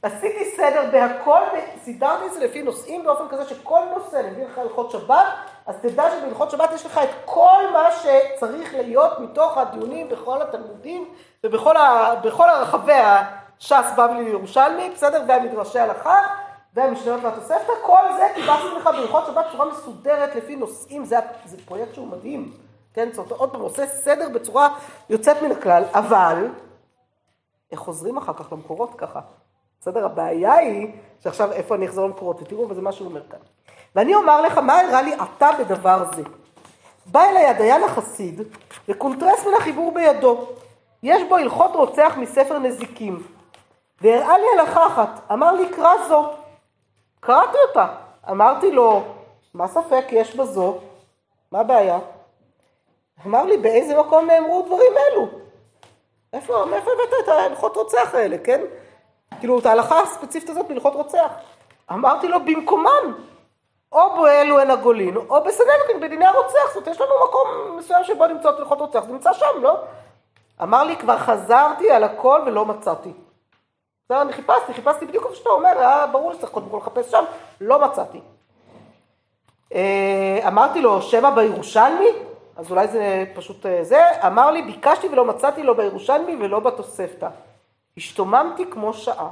עשיתי 0.02 0.44
סדר 0.56 0.84
בהכל, 0.92 1.40
סידרתי 1.84 2.26
את 2.26 2.32
זה 2.32 2.44
לפי 2.44 2.62
נושאים 2.62 3.04
באופן 3.04 3.28
כזה 3.28 3.44
שכל 3.44 3.80
נושא, 3.94 4.20
אני 4.20 4.30
מביא 4.30 4.44
לך 4.44 4.58
הלכות 4.58 4.90
שבת, 4.90 5.26
אז 5.66 5.74
תדע 5.82 6.10
שבהלכות 6.10 6.50
שבת 6.50 6.70
יש 6.74 6.86
לך 6.86 6.98
את 6.98 7.08
כל 7.24 7.62
מה 7.72 7.88
שצריך 7.90 8.74
להיות 8.74 9.20
מתוך 9.20 9.58
הדיונים 9.58 10.08
בכל 10.08 10.42
התלמודים 10.42 11.08
ובכל 11.44 11.76
ה, 11.76 12.14
הרחבי 12.38 12.92
הש"ס 13.60 13.92
בבלי 13.98 14.22
ירושלמי, 14.22 14.90
בסדר? 14.94 15.22
והמדרשי 15.28 15.78
הלכה 15.78 16.16
והמשניות 16.74 17.20
והתוספתא, 17.24 17.72
כל 17.82 18.02
זה 18.16 18.28
קיבלתי 18.34 18.76
לך 18.76 18.86
בהלכות 18.86 19.26
שבת 19.26 19.44
בצורה 19.48 19.66
מסודרת 19.72 20.34
לפי 20.34 20.56
נושאים, 20.56 21.04
זה, 21.04 21.16
זה 21.44 21.56
פרויקט 21.64 21.94
שהוא 21.94 22.08
מדהים. 22.08 22.52
כן, 22.94 23.08
זאת 23.12 23.18
אומרת, 23.18 23.32
עוד 23.32 23.50
פעם, 23.50 23.60
עושה 23.60 23.86
סדר 23.86 24.28
בצורה 24.28 24.68
יוצאת 25.10 25.42
מן 25.42 25.52
הכלל, 25.52 25.82
אבל 25.92 26.48
איך 27.72 27.80
חוזרים 27.80 28.16
אחר 28.16 28.32
כך 28.32 28.52
למקורות 28.52 28.90
ככה? 28.98 29.20
בסדר? 29.80 30.04
הבעיה 30.04 30.54
היא 30.54 30.88
שעכשיו 31.22 31.52
איפה 31.52 31.74
אני 31.74 31.86
אחזור 31.86 32.06
למקורות, 32.06 32.42
ותראו, 32.42 32.68
וזה 32.68 32.82
מה 32.82 32.92
שהוא 32.92 33.08
אומר 33.08 33.22
כאן. 33.30 33.38
ואני 33.94 34.14
אומר 34.14 34.40
לך, 34.40 34.58
מה 34.58 34.80
הראה 34.80 35.02
לי 35.02 35.14
אתה 35.14 35.50
בדבר 35.58 36.04
זה? 36.16 36.22
בא 37.06 37.24
אליי 37.24 37.46
הדיין 37.46 37.84
החסיד, 37.84 38.42
וקונטרס 38.88 39.46
מן 39.46 39.54
החיבור 39.58 39.94
בידו. 39.94 40.46
יש 41.02 41.22
בו 41.28 41.36
הלכות 41.36 41.70
רוצח 41.74 42.14
מספר 42.16 42.58
נזיקים. 42.58 43.22
והראה 44.00 44.38
לי 44.38 44.46
הלכה 44.58 44.86
אחת, 44.86 45.20
אמר 45.32 45.52
לי, 45.52 45.68
קרא 45.68 45.92
זו. 46.08 46.30
קראתי 47.20 47.58
אותה. 47.68 47.86
אמרתי 48.30 48.70
לו, 48.70 49.02
מה 49.54 49.68
ספק 49.68 50.04
יש 50.10 50.36
בזו? 50.36 50.78
מה 51.52 51.60
הבעיה? 51.60 51.98
אמר 53.26 53.44
לי, 53.44 53.56
באיזה 53.56 54.00
מקום 54.00 54.26
נאמרו 54.26 54.62
דברים 54.62 54.92
אלו? 54.96 55.28
איפה, 56.32 56.64
מאיפה 56.70 56.90
הבאת 56.92 57.24
את 57.24 57.28
ההלכות 57.28 57.76
רוצח 57.76 58.14
האלה, 58.14 58.38
כן? 58.38 58.60
כאילו, 59.40 59.58
את 59.58 59.66
ההלכה 59.66 60.00
הספציפית 60.00 60.50
הזאת 60.50 60.68
בהלכות 60.68 60.94
רוצח. 60.94 61.28
אמרתי 61.92 62.28
לו, 62.28 62.44
במקומן. 62.44 63.12
או 63.94 64.22
באלו 64.22 64.60
הן 64.60 64.70
הגולין, 64.70 65.16
או 65.16 65.44
בסנדרין, 65.44 66.00
בדיני 66.00 66.24
הרוצח. 66.24 66.66
זאת 66.66 66.76
אומרת, 66.76 66.88
יש 66.88 67.00
לנו 67.00 67.12
מקום 67.28 67.76
מסוים 67.78 68.04
שבו 68.04 68.26
למצוא 68.26 68.50
את 68.50 68.58
הלכות 68.58 68.80
רוצח, 68.80 69.04
זה 69.04 69.12
נמצא 69.12 69.32
שם, 69.32 69.62
לא? 69.62 69.76
אמר 70.62 70.84
לי, 70.84 70.96
כבר 70.96 71.18
חזרתי 71.18 71.90
על 71.90 72.04
הכל 72.04 72.40
ולא 72.46 72.66
מצאתי. 72.66 73.12
בסדר, 74.04 74.22
אני 74.22 74.32
חיפשתי, 74.32 74.74
חיפשתי 74.74 75.06
בדיוק 75.06 75.24
כמו 75.24 75.34
שאתה 75.34 75.50
אומר, 75.50 75.68
היה 75.68 76.06
ברור 76.06 76.32
שצריך 76.32 76.52
קודם 76.52 76.66
כל 76.70 76.76
לחפש 76.76 77.10
שם, 77.10 77.24
לא 77.60 77.84
מצאתי. 77.84 78.20
אה, 79.74 80.40
אמרתי 80.48 80.80
לו, 80.80 81.02
שמא 81.02 81.30
בירושלמי? 81.30 82.08
אז 82.56 82.70
אולי 82.70 82.88
זה 82.88 83.24
פשוט 83.34 83.66
אה, 83.66 83.84
זה. 83.84 84.00
אמר 84.26 84.50
לי, 84.50 84.62
ביקשתי 84.62 85.08
ולא 85.08 85.24
מצאתי 85.24 85.62
לא 85.62 85.74
בירושלמי 85.74 86.36
ולא 86.44 86.60
בתוספתא. 86.60 87.28
השתוממתי 87.96 88.70
כמו 88.70 88.92
שעה, 88.92 89.30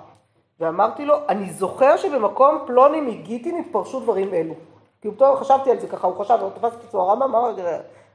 ואמרתי 0.60 1.04
לו, 1.04 1.16
אני 1.28 1.50
זוכר 1.50 1.96
שבמקום 1.96 2.58
פלוני 2.66 3.00
מגיטין 3.00 3.58
התפרשו 3.58 4.00
דברים 4.00 4.34
אלו. 4.34 4.54
כאילו, 5.00 5.14
טוב, 5.14 5.40
חשבתי 5.40 5.70
על 5.70 5.80
זה 5.80 5.88
ככה, 5.88 6.06
הוא 6.06 6.24
חשב, 6.24 6.38
הוא 6.40 6.50
תפס 6.50 6.74
את 6.74 6.84
עצמו, 6.84 7.00
הרמב"ם 7.00 7.22
אמר, 7.22 7.54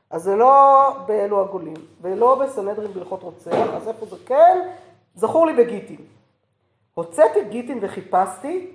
אז 0.09 0.23
זה 0.23 0.35
לא 0.35 0.89
באלו 1.05 1.41
הגולים, 1.41 1.73
ולא 2.01 2.35
בסנהדרין 2.35 2.93
בהלכות 2.93 3.23
רוצח, 3.23 3.67
אז 3.75 3.87
איפה 3.87 4.05
זה 4.05 4.15
כן? 4.25 4.69
זכור 5.15 5.45
לי 5.47 5.53
בגיטין. 5.53 6.16
הוצאתי 6.97 7.43
גיטין 7.43 7.79
וחיפשתי, 7.81 8.71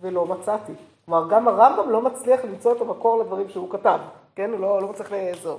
ולא 0.00 0.26
מצאתי. 0.26 0.72
כלומר, 1.04 1.28
גם 1.28 1.48
הרמב"ם 1.48 1.90
לא 1.90 2.02
מצליח 2.02 2.44
למצוא 2.44 2.72
את 2.72 2.80
המקור 2.80 3.18
לדברים 3.18 3.48
שהוא 3.48 3.70
כתב, 3.70 3.98
כן? 4.36 4.50
הוא 4.50 4.60
לא, 4.60 4.82
לא 4.82 4.88
מצליח 4.88 5.12
לעזור. 5.12 5.58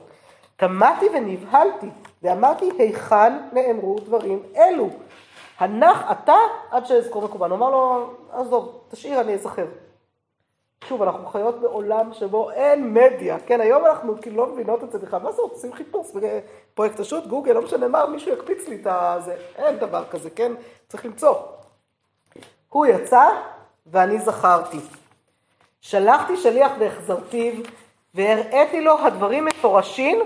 תמהתי 0.55 1.05
ונבהלתי, 1.13 1.89
ואמרתי, 2.24 2.72
היכן 2.77 3.34
נאמרו 3.53 4.00
דברים 4.00 4.43
אלו? 4.55 4.89
הנח 5.60 6.12
אתה 6.12 6.36
עד 6.72 6.86
שאזכור 6.86 7.24
מקובל. 7.24 7.50
הוא 7.50 7.57
אמר 7.57 7.69
לו, 7.69 8.13
עזוב, 8.31 8.81
תשאיר, 8.89 9.22
אני 9.22 9.34
אזכר. 9.34 9.67
שוב, 10.84 11.01
אנחנו 11.01 11.27
חיות 11.27 11.62
בעולם 11.62 12.13
שבו 12.13 12.51
אין 12.51 12.93
מדיה, 12.93 13.38
כן, 13.39 13.62
היום 13.62 13.86
אנחנו 13.86 14.22
כאילו 14.22 14.38
לא 14.45 14.53
מבינות 14.53 14.84
את 14.84 14.91
זה 14.91 15.00
בכלל, 15.00 15.22
מה 15.22 15.31
זה, 15.31 15.41
עושים 15.41 15.74
חיפוש 15.74 16.07
בפרויקט 16.12 17.00
השו"ת, 17.00 17.27
גוגל, 17.27 17.53
לא 17.53 17.62
משנה 17.62 17.88
מה, 17.88 18.05
מישהו 18.05 18.34
יקפיץ 18.34 18.67
לי 18.67 18.75
את 18.81 18.88
הזה, 18.89 19.36
אין 19.55 19.77
דבר 19.77 20.05
כזה, 20.05 20.29
כן, 20.29 20.51
צריך 20.88 21.05
למצוא. 21.05 21.36
הוא 22.75 22.86
יצא 22.86 23.29
ואני 23.88 24.20
זכרתי. 24.20 24.79
שלחתי 25.82 26.38
שליח 26.38 26.72
והחזרתיו, 26.79 27.53
והראיתי 28.15 28.82
לו 28.82 29.00
הדברים 29.00 29.46
מפורשים 29.46 30.20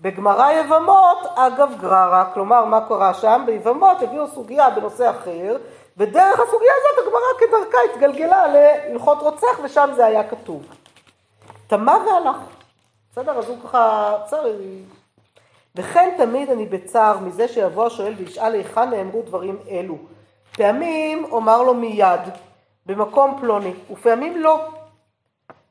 בגמרא 0.00 0.50
יבמות, 0.52 1.18
אגב 1.34 1.72
גררה. 1.80 2.30
כלומר, 2.34 2.64
מה 2.64 2.88
קרה 2.88 3.14
שם? 3.14 3.42
ביבמות 3.46 4.02
הביאו 4.02 4.28
סוגיה 4.28 4.70
בנושא 4.70 5.10
אחר, 5.10 5.56
ודרך 5.96 6.40
הסוגיה 6.40 6.72
הזאת 6.76 7.06
הגמרא 7.06 7.38
כדרכה 7.38 7.78
התגלגלה 7.92 8.46
להלכות 8.48 9.18
רוצח, 9.18 9.60
ושם 9.64 9.90
זה 9.96 10.06
היה 10.06 10.28
כתוב. 10.28 10.62
תמה 11.66 11.98
והלך. 12.06 12.36
בסדר? 13.12 13.38
אז 13.38 13.48
הוא 13.48 13.56
ככה, 13.64 14.14
בסדר. 14.24 14.56
וכן 15.76 16.14
תמיד 16.16 16.50
אני 16.50 16.66
בצער 16.66 17.18
מזה 17.18 17.48
שיבוא 17.48 17.86
השואל 17.86 18.14
וישאל 18.18 18.52
היכן 18.52 18.90
נאמרו 18.90 19.22
דברים 19.22 19.58
אלו. 19.70 19.98
פעמים 20.58 21.24
אומר 21.24 21.62
לו 21.62 21.74
מיד, 21.74 22.20
במקום 22.86 23.38
פלוני, 23.40 23.72
ופעמים 23.90 24.36
לא. 24.36 24.68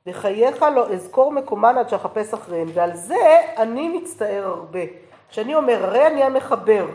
וחייך 0.08 0.62
לא 0.62 0.94
אזכור 0.94 1.32
מקומן 1.32 1.78
עד 1.78 1.90
שאחפש 1.90 2.34
אחריהן, 2.34 2.68
ועל 2.74 2.96
זה 2.96 3.42
אני 3.58 3.90
מצטער 3.90 4.48
הרבה. 4.48 4.80
כשאני 5.30 5.56
אומר, 5.56 5.84
הרי 5.84 6.08
אני 6.08 6.24
המחבר, 6.24 6.88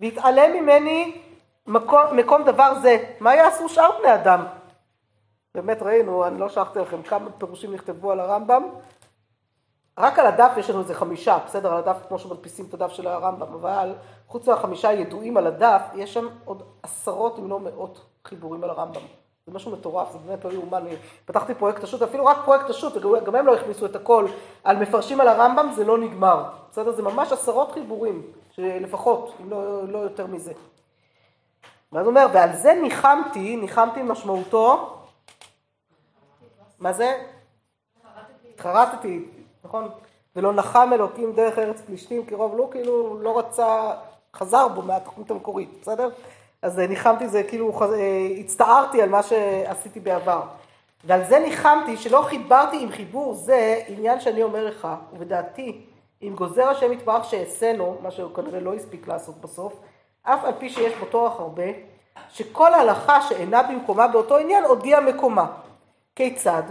והתעלם 0.00 0.52
ממני 0.52 1.20
מקום, 1.66 2.00
מקום 2.12 2.42
דבר 2.44 2.74
זה, 2.82 2.96
מה 3.20 3.34
יעשו 3.34 3.68
שאר 3.68 3.90
בני 3.98 4.14
אדם? 4.14 4.44
באמת 5.54 5.82
ראינו, 5.82 6.26
אני 6.26 6.40
לא 6.40 6.48
שלחתי 6.48 6.78
לכם 6.78 7.02
כמה 7.02 7.30
פירושים 7.30 7.74
נכתבו 7.74 8.12
על 8.12 8.20
הרמב"ם, 8.20 8.62
רק 9.98 10.18
על 10.18 10.26
הדף 10.26 10.52
יש 10.56 10.70
לנו 10.70 10.80
איזה 10.80 10.94
חמישה, 10.94 11.38
בסדר, 11.46 11.72
על 11.72 11.78
הדף 11.78 11.96
כמו 12.08 12.18
שמדפיסים 12.18 12.66
את 12.68 12.74
הדף 12.74 12.92
של 12.92 13.06
הרמב"ם, 13.06 13.54
אבל 13.54 13.94
חוץ 14.32 14.48
מהחמישה 14.48 14.88
הידועים 14.88 15.36
על 15.36 15.46
הדף, 15.46 15.82
יש 15.94 16.14
שם 16.14 16.28
עוד 16.44 16.62
עשרות 16.82 17.38
אם 17.38 17.50
לא 17.50 17.60
מאות 17.60 18.00
חיבורים 18.24 18.64
על 18.64 18.70
הרמב"ם. 18.70 19.00
זה 19.46 19.52
משהו 19.52 19.70
מטורף, 19.72 20.12
זה 20.12 20.18
באמת 20.18 20.44
לא 20.44 20.50
יאומן. 20.50 20.84
פתחתי 21.24 21.54
פרויקט 21.54 21.84
השו"ת, 21.84 22.02
אפילו 22.02 22.26
רק 22.26 22.36
פרויקט 22.44 22.70
השו"ת, 22.70 23.02
גם 23.24 23.34
הם 23.34 23.46
לא 23.46 23.54
הכניסו 23.54 23.86
את 23.86 23.96
הכל 23.96 24.26
על 24.64 24.76
מפרשים 24.76 25.20
על 25.20 25.28
הרמב"ם, 25.28 25.72
זה 25.76 25.84
לא 25.84 25.98
נגמר. 25.98 26.44
בסדר? 26.70 26.92
זה 26.92 27.02
ממש 27.02 27.32
עשרות 27.32 27.72
חיבורים, 27.72 28.22
לפחות, 28.58 29.32
אם 29.40 29.50
לא, 29.50 29.88
לא 29.88 29.98
יותר 29.98 30.26
מזה. 30.26 30.52
ואז 31.92 32.06
הוא 32.06 32.10
אומר, 32.10 32.26
ועל 32.32 32.56
זה 32.56 32.74
ניחמתי, 32.82 33.56
ניחמתי 33.56 34.02
משמעותו, 34.02 34.96
מה 36.78 36.92
זה? 36.92 37.22
התחרטתי, 38.54 39.24
נכון? 39.64 39.88
ולא 40.36 40.52
נחם 40.52 40.90
אלוקים 40.92 41.32
דרך 41.32 41.58
ארץ 41.58 41.80
פלישתים 41.80 42.26
כי 42.26 42.34
רוב 42.34 42.56
לא, 42.56 42.68
כאילו 42.70 43.22
לא 43.22 43.38
רצה, 43.38 43.92
חזר 44.36 44.68
בו 44.68 44.82
מהתוכנית 44.82 45.30
המקורית, 45.30 45.68
בסדר? 45.80 46.08
אז 46.62 46.78
ניחמתי 46.78 47.28
זה, 47.28 47.42
כאילו 47.42 47.80
הצטערתי 48.40 49.02
על 49.02 49.08
מה 49.08 49.22
שעשיתי 49.22 50.00
בעבר. 50.00 50.42
ועל 51.04 51.24
זה 51.24 51.38
ניחמתי 51.38 51.96
שלא 51.96 52.22
חיברתי 52.22 52.82
עם 52.82 52.90
חיבור 52.90 53.34
זה 53.34 53.80
עניין 53.88 54.20
שאני 54.20 54.42
אומר 54.42 54.64
לך, 54.64 54.88
ובדעתי, 55.12 55.80
אם 56.22 56.32
גוזר 56.34 56.68
השם 56.68 56.92
יתברך 56.92 57.24
שאעשינו, 57.24 57.96
מה 58.02 58.10
שהוא 58.10 58.34
כנראה 58.34 58.60
לא 58.60 58.74
הספיק 58.74 59.08
לעשות 59.08 59.40
בסוף, 59.40 59.72
אף 60.22 60.44
על 60.44 60.52
פי 60.58 60.68
שיש 60.68 60.94
בו 60.94 61.06
טורח 61.06 61.40
הרבה, 61.40 61.64
שכל 62.30 62.74
הלכה 62.74 63.22
שאינה 63.22 63.62
במקומה 63.62 64.08
באותו 64.08 64.36
עניין 64.36 64.64
הודיע 64.64 65.00
מקומה. 65.00 65.46
כיצד? 66.16 66.62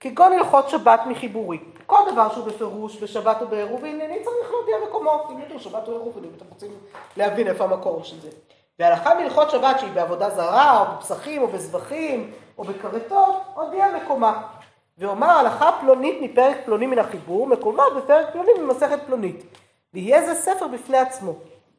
כגון 0.00 0.32
הלכות 0.32 0.68
שבת 0.68 1.00
מחיבורי. 1.06 1.58
כל 1.86 1.98
דבר 2.12 2.32
שהוא 2.32 2.46
בפירוש 2.46 3.02
בשבת 3.02 3.42
או 3.42 3.48
בעירוב 3.48 3.84
ענייני 3.84 4.24
צריך 4.24 4.50
להודיע 4.50 4.76
מקומו. 4.88 5.24
אם 5.30 5.40
ידעו 5.40 5.60
שבת 5.60 5.88
או 5.88 5.92
עירוב 5.92 6.18
אם 6.18 6.30
אתם 6.36 6.44
רוצים 6.48 6.70
להבין 7.16 7.46
איפה 7.46 7.64
המקור 7.64 8.04
של 8.04 8.20
זה. 8.20 8.28
והלכה 8.78 9.14
מלכות 9.14 9.50
שבת 9.50 9.80
שהיא 9.80 9.92
בעבודה 9.92 10.30
זרה, 10.30 10.80
או 10.80 10.96
בפסחים, 10.96 11.42
או 11.42 11.46
בזבחים, 11.46 12.32
או 12.58 12.64
בכרתות, 12.64 13.36
הודיע 13.54 13.86
מקומה. 13.96 14.42
ואומר 14.98 15.30
הלכה 15.30 15.70
פלונית 15.80 16.18
מפרק 16.20 16.56
פלוני 16.64 16.86
מן 16.86 16.98
החיבור, 16.98 17.46
מקומה 17.46 17.82
בפרק 17.96 18.32
פלוני 18.32 18.50
ממסכת 18.60 18.98
פלונית. 19.06 19.44
ויהיה 19.94 20.26
זה 20.26 20.34
ספר 20.34 20.68
בפני 20.68 20.98
עצמו. 20.98 21.32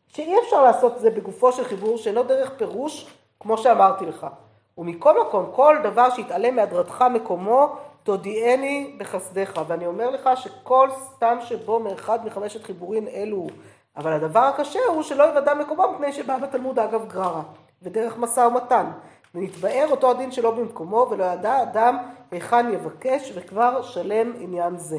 שאי 0.07 0.39
אפשר 0.39 0.63
לעשות 0.63 0.99
זה 0.99 1.09
בגופו 1.09 1.51
של 1.51 1.63
חיבור 1.63 1.97
שאינו 1.97 2.23
דרך 2.23 2.51
פירוש, 2.57 3.11
כמו 3.39 3.57
שאמרתי 3.57 4.05
לך. 4.05 4.27
ומכל 4.77 5.21
מקום, 5.21 5.51
כל 5.55 5.77
דבר 5.83 6.09
שיתעלם 6.09 6.55
מהדרתך 6.55 7.05
מקומו, 7.13 7.75
תודיעני 8.07 8.95
בחסדיך. 8.97 9.61
ואני 9.67 9.85
אומר 9.85 10.09
לך 10.09 10.29
שכל 10.35 10.89
סתם 10.91 11.37
שבו 11.41 11.79
מאחד 11.79 12.25
מחמשת 12.25 12.63
חיבורים 12.63 13.07
אלו, 13.07 13.47
אבל 13.97 14.13
הדבר 14.13 14.39
הקשה 14.39 14.79
הוא 14.87 15.03
שלא 15.03 15.23
יוודע 15.23 15.53
מקומו 15.53 15.91
מפני 15.93 16.13
שבא 16.13 16.37
בתלמוד 16.37 16.79
אגב 16.79 17.07
גררה, 17.07 17.41
ודרך 17.81 18.17
משא 18.17 18.39
ומתן. 18.39 18.85
ונתבאר 19.35 19.87
אותו 19.91 20.11
הדין 20.11 20.31
שלא 20.31 20.51
במקומו, 20.51 21.07
ולא 21.11 21.23
ידע 21.23 21.61
אדם 21.61 21.97
היכן 22.31 22.73
יבקש, 22.73 23.31
וכבר 23.35 23.81
שלם 23.81 24.33
עניין 24.39 24.77
זה. 24.77 24.97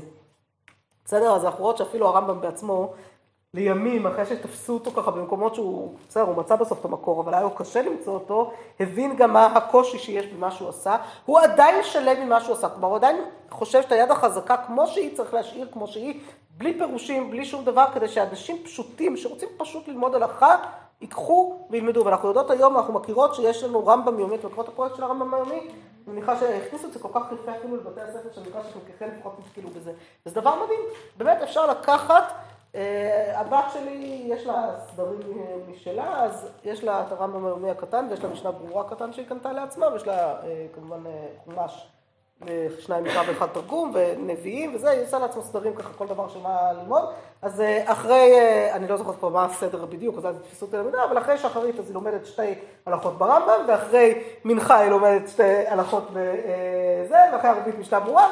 בסדר? 1.04 1.34
אז 1.36 1.44
אנחנו 1.44 1.64
רואות 1.64 1.76
שאפילו 1.76 2.08
הרמב"ם 2.08 2.40
בעצמו 2.40 2.92
לימים, 3.54 4.06
אחרי 4.06 4.26
שתפסו 4.26 4.74
אותו 4.74 4.90
ככה 4.90 5.10
במקומות 5.10 5.54
שהוא, 5.54 5.94
בסדר, 6.08 6.22
הוא 6.22 6.36
מצא 6.36 6.56
בסוף 6.56 6.80
את 6.80 6.84
המקור, 6.84 7.20
אבל 7.20 7.34
היה 7.34 7.42
לו 7.42 7.50
קשה 7.50 7.82
למצוא 7.82 8.14
אותו, 8.14 8.52
הבין 8.80 9.16
גם 9.16 9.32
מה 9.32 9.46
הקושי 9.46 9.98
שיש 9.98 10.26
במה 10.26 10.50
שהוא 10.50 10.68
עשה, 10.68 10.96
הוא 11.24 11.40
עדיין 11.40 11.84
שלם 11.84 12.26
ממה 12.26 12.40
שהוא 12.40 12.54
עשה, 12.54 12.68
כלומר 12.68 12.88
הוא 12.88 12.96
עדיין 12.96 13.16
חושב 13.50 13.82
שאת 13.82 13.92
היד 13.92 14.10
החזקה 14.10 14.56
כמו 14.56 14.86
שהיא 14.86 15.16
צריך 15.16 15.34
להשאיר 15.34 15.68
כמו 15.72 15.86
שהיא, 15.86 16.20
בלי 16.50 16.78
פירושים, 16.78 17.30
בלי 17.30 17.44
שום 17.44 17.64
דבר, 17.64 17.84
כדי 17.94 18.08
שאנשים 18.08 18.56
פשוטים 18.64 19.16
שרוצים 19.16 19.48
פשוט 19.56 19.88
ללמוד 19.88 20.14
הלכה, 20.14 20.56
ייקחו 21.00 21.66
וילמדו, 21.70 22.04
ואנחנו 22.04 22.28
יודעות 22.28 22.50
היום, 22.50 22.76
אנחנו 22.76 22.94
מכירות 22.94 23.34
שיש 23.34 23.64
לנו 23.64 23.86
רמב"ם 23.86 24.18
יומי, 24.18 24.36
אתם 24.36 24.46
מכירות 24.46 24.68
את 24.68 24.72
הפרויקט 24.72 24.96
של 24.96 25.02
הרמב"ם 25.02 25.34
היומי? 25.34 25.60
אני 25.60 25.68
מניחה 26.06 26.36
שהכניסו 26.36 26.86
את 26.86 26.92
זה 26.92 26.98
כל 26.98 27.08
כך 27.14 27.22
יפה 27.32 27.52
אפילו 27.58 27.76
לבתי 27.76 28.00
הספר, 28.00 28.32
שאני 28.34 28.46
מניחה 28.46 28.68
שחלקכם 28.68 29.08
לפחות 29.18 29.36
תתקלו 29.44 29.70
בזה. 29.70 29.92
וזה 30.26 30.40
דבר 30.40 30.54
מדהים, 30.64 30.80
באמת 31.16 31.42
אפשר 31.42 31.66
לקחת 31.66 32.32
הבת 33.34 33.64
שלי, 33.72 34.22
יש 34.26 34.46
לה 34.46 34.66
סדרים 34.78 35.20
משלה, 35.68 36.24
אז 36.24 36.48
יש 36.64 36.84
לה 36.84 37.02
את 37.06 37.12
הרמב"ם 37.12 37.46
היומי 37.46 37.70
הקטן, 37.70 38.06
ויש 38.10 38.24
לה 38.24 38.30
משנה 38.30 38.50
ברורה 38.50 38.84
קטן 38.90 39.12
שהיא 39.12 39.26
קנתה 39.28 39.52
לעצמה, 39.52 39.86
ויש 39.92 40.06
לה 40.06 40.16
אה, 40.16 40.66
כמובן 40.74 41.06
אה, 41.06 41.26
חומש, 41.44 41.88
שניים 42.78 43.04
מקרא 43.04 43.22
ואחד 43.28 43.46
תרגום, 43.46 43.92
ונביאים 43.94 44.74
וזה, 44.74 44.90
היא 44.90 45.02
עושה 45.02 45.18
לעצמה 45.18 45.42
סדרים 45.42 45.74
ככה, 45.74 45.92
כל 45.92 46.06
דבר 46.06 46.28
שמה 46.28 46.72
ללמוד. 46.72 47.04
אז 47.42 47.62
אחרי, 47.84 48.32
אני 48.72 48.88
לא 48.88 48.96
זוכרת 48.96 49.14
פה 49.20 49.28
מה 49.30 49.44
הסדר 49.44 49.84
בדיוק, 49.84 50.18
אז 50.18 50.26
אל 50.26 50.32
תתפסו 50.32 50.66
אותי 50.66 50.76
למידה, 50.76 51.04
אבל 51.04 51.18
אחרי 51.18 51.38
שחרית 51.38 51.78
אז 51.78 51.86
היא 51.86 51.94
לומדת 51.94 52.26
שתי 52.26 52.54
הלכות 52.86 53.18
ברמב"ם, 53.18 53.64
ואחרי 53.68 54.22
מנחה 54.44 54.78
היא 54.78 54.90
לומדת 54.90 55.28
שתי 55.28 55.66
הלכות 55.66 56.10
בזה, 56.10 57.18
ואחרי 57.32 57.50
ערבית 57.50 57.78
משנה 57.78 58.00
ברורה, 58.00 58.26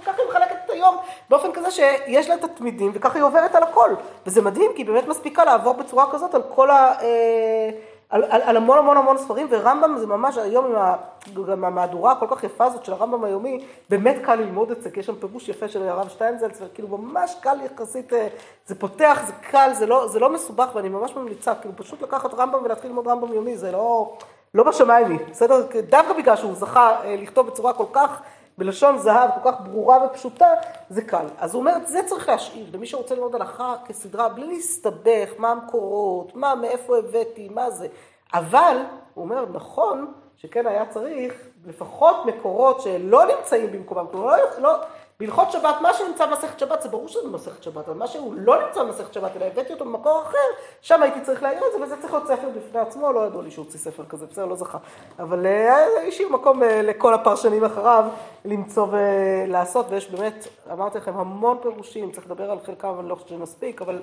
וככה 0.00 0.22
היא 0.22 0.28
מחלקת 0.28 0.56
היום 0.72 0.96
באופן 1.30 1.52
כזה 1.52 1.70
שיש 1.70 2.28
לה 2.28 2.34
את 2.34 2.44
התמידים 2.44 2.90
וככה 2.94 3.18
היא 3.18 3.24
עוברת 3.24 3.54
על 3.54 3.62
הכל. 3.62 3.90
וזה 4.26 4.42
מדהים 4.42 4.70
כי 4.76 4.82
היא 4.82 4.86
באמת 4.86 5.08
מספיקה 5.08 5.44
לעבור 5.44 5.74
בצורה 5.74 6.12
כזאת 6.12 6.34
על 6.34 6.42
כל 6.54 6.70
ה... 6.70 6.92
אה, 7.02 7.70
על, 8.12 8.24
על, 8.28 8.40
על 8.42 8.56
המון 8.56 8.78
המון 8.78 8.96
המון 8.96 9.18
ספרים, 9.18 9.46
ורמב"ם 9.50 9.98
זה 9.98 10.06
ממש 10.06 10.38
היום 10.38 10.64
עם, 10.64 10.76
ה, 10.76 10.96
עם 11.36 11.64
המהדורה 11.64 12.12
הכל 12.12 12.26
כך 12.30 12.44
יפה 12.44 12.64
הזאת 12.64 12.84
של 12.84 12.92
הרמב"ם 12.92 13.24
היומי, 13.24 13.64
באמת 13.90 14.16
קל 14.22 14.34
ללמוד 14.34 14.70
את 14.70 14.82
זה, 14.82 14.90
כי 14.90 15.00
יש 15.00 15.06
שם 15.06 15.14
פירוש 15.14 15.48
יפה 15.48 15.68
של 15.68 15.88
הרב 15.88 16.08
שטיינזלץ, 16.08 16.58
וכאילו 16.60 16.88
ממש 16.88 17.36
קל 17.40 17.56
יחסית, 17.64 18.12
אה, 18.12 18.28
זה 18.66 18.74
פותח, 18.74 19.22
זה 19.26 19.32
קל, 19.50 19.70
זה 19.74 19.86
לא, 19.86 20.08
זה 20.08 20.18
לא 20.18 20.32
מסובך, 20.32 20.68
ואני 20.74 20.88
ממש 20.88 21.16
ממליצה, 21.16 21.54
כאילו 21.54 21.76
פשוט 21.76 22.02
לקחת 22.02 22.34
רמב"ם 22.34 22.64
ולהתחיל 22.64 22.90
ללמוד 22.90 23.08
רמב"ם 23.08 23.32
יומי, 23.32 23.56
זה 23.56 23.72
לא, 23.72 24.16
לא 24.54 24.64
בשמיים 24.64 25.10
היא, 25.10 25.18
בסדר? 25.30 25.66
דווקא 25.90 26.12
בגלל 26.12 26.36
שהוא 26.36 26.54
זכה 26.54 26.96
אה, 27.04 27.16
לכתוב 27.16 27.46
בצורה 27.46 27.72
כל 27.72 27.86
כך, 27.92 28.20
בלשון 28.58 28.98
זהב, 28.98 29.30
כל 29.42 29.52
כך 29.52 29.60
ברורה 29.60 30.06
ופשוטה, 30.06 30.46
זה 30.90 31.02
קל. 31.02 31.26
אז 31.38 31.54
הוא 31.54 31.60
אומר, 31.60 31.72
זה 31.86 32.00
צריך 32.06 32.28
להשאיר 32.28 32.66
למי 32.72 32.86
שרוצה 32.86 33.14
ללמוד 33.14 33.34
הלכה 33.34 33.74
כסדרה, 33.84 34.28
בלי 34.28 34.46
להסתבך, 34.46 35.30
מה 35.38 35.50
המקורות, 35.50 36.36
מה, 36.36 36.54
מאיפה 36.54 36.98
הבאתי, 36.98 37.48
מה 37.48 37.70
זה. 37.70 37.88
אבל, 38.34 38.76
הוא 39.14 39.24
אומר, 39.24 39.44
נכון 39.52 40.12
שכן 40.36 40.66
היה 40.66 40.86
צריך 40.86 41.34
לפחות 41.66 42.16
מקורות 42.26 42.80
שלא 42.80 43.22
נמצאים 43.26 43.72
במקומם, 43.72 44.06
כלומר, 44.10 44.26
לא, 44.26 44.36
לא, 44.58 44.78
בהלכות 45.22 45.50
שבת, 45.50 45.76
מה 45.82 45.94
שנמצא 45.94 46.26
במסכת 46.26 46.58
שבת, 46.58 46.82
זה 46.82 46.88
ברור 46.88 47.08
שזה 47.08 47.28
במסכת 47.28 47.62
שבת, 47.62 47.88
אבל 47.88 47.98
מה 47.98 48.06
שהוא 48.06 48.34
לא 48.36 48.66
נמצא 48.66 48.82
במסכת 48.84 49.12
שבת, 49.12 49.36
אלא 49.36 49.44
הבאתי 49.44 49.72
אותו 49.72 49.84
במקור 49.84 50.22
אחר, 50.22 50.38
שם 50.80 51.02
הייתי 51.02 51.20
צריך 51.20 51.42
להעיר 51.42 51.60
את 51.66 51.72
זה, 51.72 51.84
וזה 51.84 51.96
צריך 52.00 52.12
להיות 52.12 52.26
ספר 52.26 52.48
בפני 52.56 52.80
עצמו, 52.80 53.12
לא 53.12 53.26
ידעו 53.26 53.42
לי 53.42 53.50
שהוא 53.50 53.64
הוציא 53.64 53.80
ספר 53.80 54.04
כזה, 54.08 54.26
בסדר, 54.26 54.46
לא 54.46 54.56
זכה. 54.56 54.78
אבל 55.18 55.46
אה, 55.46 55.86
השאיר 56.08 56.28
מקום 56.28 56.62
אה, 56.62 56.82
לכל 56.82 57.14
הפרשנים 57.14 57.64
אחריו 57.64 58.04
למצוא 58.44 58.86
ולעשות, 58.90 59.86
ויש 59.90 60.10
באמת, 60.10 60.48
אמרתי 60.72 60.98
לכם, 60.98 61.16
המון 61.16 61.58
פירושים, 61.62 62.12
צריך 62.12 62.26
לדבר 62.26 62.50
על 62.50 62.58
חלקם, 62.66 62.94
אני 63.00 63.08
לא 63.08 63.14
חושבת 63.14 63.28
שנספיק, 63.28 63.82
אבל 63.82 64.02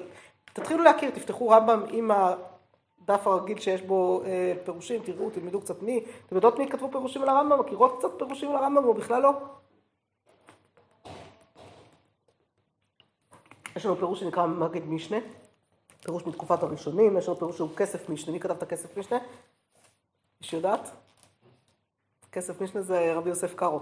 תתחילו 0.53 0.83
להכיר, 0.83 1.09
תפתחו 1.09 1.49
רמב"ם 1.49 1.83
עם 1.89 2.11
הדף 2.11 3.27
הרגיל 3.27 3.59
שיש 3.59 3.81
בו 3.81 4.21
אה, 4.25 4.53
פירושים, 4.65 5.01
תראו, 5.03 5.29
תלמדו 5.29 5.61
קצת 5.61 5.81
מי, 5.81 6.03
אתם 6.25 6.35
יודעות 6.35 6.59
מי 6.59 6.67
כתבו 6.69 6.91
פירושים 6.91 7.21
על 7.21 7.29
הרמב"ם? 7.29 7.59
מכירות 7.59 7.95
קצת 7.97 8.09
פירושים 8.17 8.49
על 8.49 8.55
הרמב"ם 8.55 8.85
או 8.85 8.93
בכלל 8.93 9.21
לא? 9.21 9.31
יש 13.79 13.85
לנו 13.85 13.95
פירוש 13.95 14.19
שנקרא 14.19 14.45
מגיד 14.45 14.87
משנה, 14.87 15.17
פירוש 16.03 16.25
מתקופת 16.25 16.63
הראשונים, 16.63 17.17
יש 17.17 17.27
לנו 17.27 17.37
פירוש 17.37 17.57
שהוא 17.57 17.69
כסף 17.77 18.09
משנה, 18.09 18.33
מי 18.33 18.39
כתב 18.39 18.51
את 18.51 18.63
הכסף 18.63 18.97
משנה? 18.97 19.17
מישהו 20.41 20.57
יודעת? 20.57 20.89
כסף 22.31 22.61
משנה 22.61 22.81
זה 22.81 23.13
רבי 23.15 23.29
יוסף 23.29 23.55
קארו, 23.55 23.79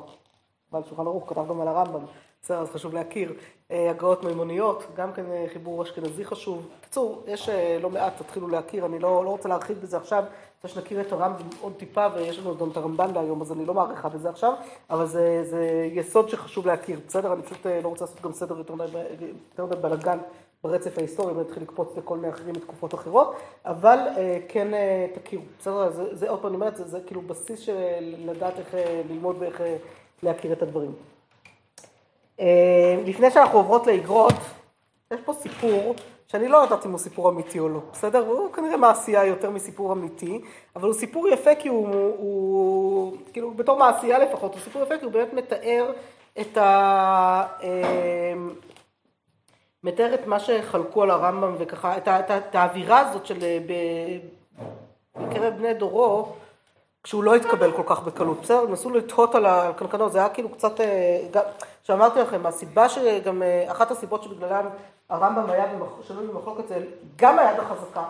בעל 0.72 0.84
שולחן 0.84 1.08
ערוך, 1.08 1.30
כתב 1.30 1.48
גם 1.50 1.62
על 1.62 1.68
הרמב"ם, 1.68 2.06
בסדר, 2.42 2.60
אז 2.60 2.70
חשוב 2.70 2.94
להכיר. 2.94 3.34
אה, 3.72 3.90
הגאות 3.92 4.24
מימוניות, 4.24 4.84
גם 4.96 5.14
כן 5.14 5.32
אה, 5.32 5.46
חיבור 5.54 5.84
אשכנזי 5.84 6.26
חשוב. 6.26 6.68
בקיצור, 6.80 7.24
יש 7.28 7.50
אה, 7.50 7.78
לא 7.82 7.90
מעט, 7.90 8.22
תתחילו 8.22 8.48
להכיר, 8.48 8.86
אני 8.86 9.00
לא, 9.00 9.26
לא 9.26 9.30
רוצה 9.30 9.50
להרחיב 9.50 9.80
בזה 9.82 9.98
עכשיו, 9.98 10.24
רוצה 10.64 10.76
שנכיר 10.76 11.02
את 11.02 11.12
הרמב"ם 11.12 11.48
עוד 11.62 11.74
טיפה, 11.78 12.08
ויש 12.16 12.40
לנו 12.40 12.58
גם 12.58 12.70
את 12.70 12.78
הרמב"ן 12.78 13.14
להיום, 13.14 13.42
אז 13.42 13.52
אני 13.52 13.66
לא 13.66 13.74
מעריכה 13.74 14.10
בזה 14.10 14.30
עכשיו, 14.30 14.54
אבל 14.90 15.06
זה, 15.06 15.44
זה 15.44 15.90
יסוד 15.94 16.30
שחשוב 16.30 16.68
להכיר, 16.68 17.00
בסדר? 17.08 17.34
אני 17.34 17.42
פשוט 17.42 17.66
לא 17.84 17.88
רוצה 17.88 18.06
לעשות 18.06 18.22
גם 18.22 18.34
סדר 18.34 18.58
יותר 18.58 18.76
מדי 18.76 19.76
בלאגן 19.82 20.18
ברצף 20.64 20.98
ההיסטורי, 20.98 21.34
ונתחיל 21.34 21.64
לקפוץ 21.64 21.98
לכל 21.98 22.18
מיני 22.18 22.34
אחרים 22.34 22.56
מתקופות 22.56 22.94
אחרות, 22.94 23.36
אבל 23.66 24.00
כן 24.48 24.68
תכירו, 25.14 25.44
בסדר? 25.60 25.92
זה, 25.92 26.16
זה 26.16 26.30
עוד 26.30 26.40
פעם, 26.40 26.48
אני 26.48 26.56
אומרת, 26.56 26.76
זה, 26.76 26.84
זה 26.84 27.00
כאילו 27.06 27.22
בסיס 27.22 27.60
של 27.60 28.16
לדעת 28.26 28.60
איך 28.60 28.76
ללמוד 29.10 29.36
ואיך 29.40 29.62
להכיר 30.24 30.54
את 30.54 30.62
הדברים. 30.62 30.92
אה, 32.40 33.02
לפני 33.06 33.32
שאנחנו 33.32 33.58
עוברות 33.58 33.88
לאגרות, 33.88 34.34
יש 35.14 35.20
פה 35.26 35.34
סיפור 35.34 35.96
שאני 36.28 36.48
לא 36.48 36.58
יודעת 36.58 36.86
אם 36.86 36.92
הוא 36.92 37.00
סיפור 37.00 37.30
אמיתי 37.30 37.60
או 37.60 37.70
לא, 37.70 37.80
בסדר? 37.92 38.28
הוא 38.28 38.54
כנראה 38.54 38.78
מעשייה 38.78 39.26
יותר 39.26 39.50
מסיפור 39.50 39.94
אמיתי, 39.94 40.42
אבל 40.76 40.88
הוא 40.88 40.94
סיפור 40.94 41.28
יפה 41.28 41.56
כי 41.56 41.68
הוא, 41.68 41.88
הוא 42.18 43.18
כאילו 43.34 43.52
בתור 43.52 43.80
מעשייה 43.80 44.20
לפחות, 44.20 44.54
הוא 44.54 44.62
סיפור 44.62 44.84
יפה 44.84 44.98
כי 44.98 45.06
הוא 45.06 45.14
באמת 45.14 45.34
מתאר 45.34 45.92
את 46.42 46.58
ה... 46.58 47.44
אה, 47.64 48.34
מתאר 49.84 50.14
את 50.14 50.28
מה 50.28 50.40
שחלקו 50.40 51.04
על 51.04 51.12
הרמב"ם 51.12 51.56
וככה, 51.58 51.98
את, 51.98 52.08
את, 52.08 52.32
את 52.32 52.56
האווירה 52.56 53.00
הזאת 53.00 53.26
של 53.26 53.38
בקרב 55.16 55.54
בני 55.58 55.74
דורו, 55.74 56.36
כשהוא 57.08 57.24
לא 57.24 57.36
התקבל 57.36 57.72
כל 57.72 57.84
כך 57.86 58.00
בקלות, 58.04 58.42
בסדר? 58.42 58.68
נסו 58.68 58.90
לתהות 58.90 59.36
על 59.36 59.46
קנקנו, 59.76 60.10
זה 60.10 60.20
היה 60.20 60.30
כאילו 60.30 60.50
קצת, 60.50 60.72
שאמרתי 61.84 62.20
לכם, 62.20 62.46
הסיבה 62.46 62.90
שגם, 62.90 63.44
אה, 63.44 63.72
אחת 63.72 63.92
הסיבות 63.92 64.24
שבגללן 64.24 64.66
הרמב"ם 65.10 65.50
היה 65.50 65.66
שנוי 66.02 66.28
במחלוקת 66.28 66.68
זה 66.68 66.86
גם 67.16 67.40
היד 67.40 67.60
החזקה, 67.60 68.04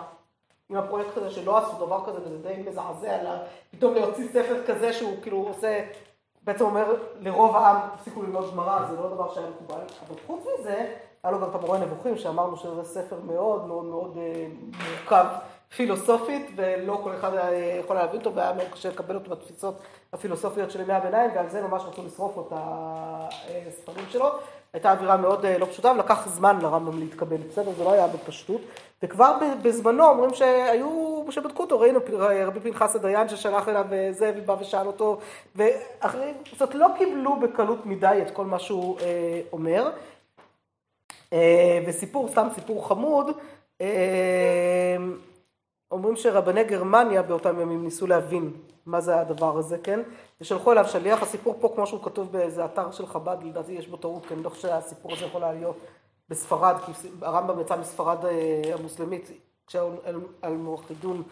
עם 0.70 0.76
הפרויקט 0.76 1.16
הזה 1.16 1.30
שלא 1.30 1.58
עשו 1.58 1.86
דבר 1.86 2.04
כזה, 2.06 2.18
וזה 2.24 2.38
די 2.38 2.62
מזעזע, 2.66 3.36
פתאום 3.70 3.94
להוציא 3.94 4.28
ספר 4.28 4.62
כזה 4.66 4.92
שהוא 4.92 5.16
כאילו 5.22 5.36
עושה, 5.36 5.84
בעצם 6.44 6.64
אומר 6.64 6.94
לרוב 7.20 7.56
העם, 7.56 7.76
תפסיקו 7.96 8.22
ללמוד 8.22 8.52
גמרא, 8.52 8.86
זה 8.90 8.96
לא 8.96 9.08
דבר 9.08 9.34
שהיה 9.34 9.46
מקובל, 9.50 9.80
אבל 10.08 10.16
חוץ 10.26 10.40
מזה, 10.60 10.94
היה 11.22 11.32
לו 11.32 11.40
גם 11.40 11.50
את 11.50 11.54
המורה 11.54 11.78
נבוכים, 11.78 12.18
שאמרנו 12.18 12.56
שזה 12.56 12.84
ספר 12.84 13.16
מאוד 13.26 13.66
מאוד 13.66 13.84
מאוד 13.84 14.16
אה, 14.16 14.46
מורכב 14.90 15.26
פילוסופית, 15.76 16.50
ולא 16.56 17.00
כל 17.04 17.14
אחד 17.14 17.30
יכול 17.80 17.96
להבין 17.96 18.20
אותו, 18.20 18.34
והיה 18.34 18.52
מאוד 18.52 18.68
קשה 18.72 18.88
לקבל 18.88 19.14
אותו 19.14 19.30
בתפיסות 19.30 19.80
הפילוסופיות 20.12 20.70
של 20.70 20.80
ימי 20.80 20.92
הביניים, 20.92 21.30
ועל 21.34 21.48
זה 21.48 21.62
ממש 21.62 21.82
רצו 21.86 22.02
לשרוף 22.06 22.38
את 22.38 22.52
הספרים 23.68 24.04
שלו. 24.10 24.28
הייתה 24.72 24.92
אווירה 24.92 25.16
מאוד 25.16 25.44
אה, 25.44 25.58
לא 25.58 25.66
פשוטה, 25.66 25.92
ולקח 25.92 26.28
זמן 26.28 26.58
לרמב"ם 26.62 26.98
להתקבל, 26.98 27.36
בסדר? 27.36 27.70
זה 27.72 27.84
לא 27.84 27.92
היה 27.92 28.06
בפשטות. 28.06 28.60
וכבר 29.02 29.38
בזמנו 29.62 30.04
אומרים 30.04 30.34
שהיו, 30.34 31.24
שבדקו 31.30 31.62
אותו, 31.62 31.80
ראינו 31.80 32.00
רבי 32.46 32.60
פנחס 32.60 32.96
הדיין 32.96 33.28
ששלח 33.28 33.68
אליו 33.68 33.86
אה, 33.92 34.08
זה, 34.12 34.32
ובא 34.36 34.56
ושאל 34.60 34.86
אותו, 34.86 35.18
ואחרים, 35.56 36.34
זאת 36.58 36.74
לא 36.74 36.86
קיבלו 36.98 37.36
בקלות 37.36 37.86
מדי 37.86 38.18
את 38.22 38.30
כל 38.30 38.44
מה 38.44 38.58
שהוא 38.58 39.00
אה, 39.00 39.40
אומר. 39.52 39.90
אה, 41.32 41.80
וסיפור, 41.86 42.28
סתם 42.28 42.48
סיפור 42.54 42.88
חמוד, 42.88 43.30
אה, 43.80 44.96
אומרים 45.90 46.16
שרבני 46.16 46.64
גרמניה 46.64 47.22
באותם 47.22 47.60
ימים 47.60 47.84
ניסו 47.84 48.06
להבין 48.06 48.52
מה 48.86 49.00
זה 49.00 49.20
הדבר 49.20 49.58
הזה, 49.58 49.78
כן? 49.78 50.00
ושלחו 50.40 50.72
אליו 50.72 50.88
שליח, 50.88 51.22
הסיפור 51.22 51.56
פה 51.60 51.72
כמו 51.74 51.86
שהוא 51.86 52.02
כתוב 52.02 52.32
באיזה 52.32 52.64
אתר 52.64 52.90
של 52.90 53.06
חב"ד, 53.06 53.36
לדעתי 53.42 53.72
יש 53.72 53.88
בו 53.88 53.96
טעות, 53.96 54.26
כי 54.26 54.34
אני 54.34 54.42
לא 54.42 54.48
חושב 54.48 54.62
שהסיפור 54.62 55.12
הזה 55.12 55.24
יכול 55.24 55.40
להיות 55.40 55.76
בספרד, 56.28 56.76
כי 56.86 56.92
הרמב"ם 57.22 57.60
יצא 57.60 57.76
מספרד 57.76 58.24
אה, 58.24 58.74
המוסלמית, 58.74 59.30
כשהאלמוחידון 59.66 61.22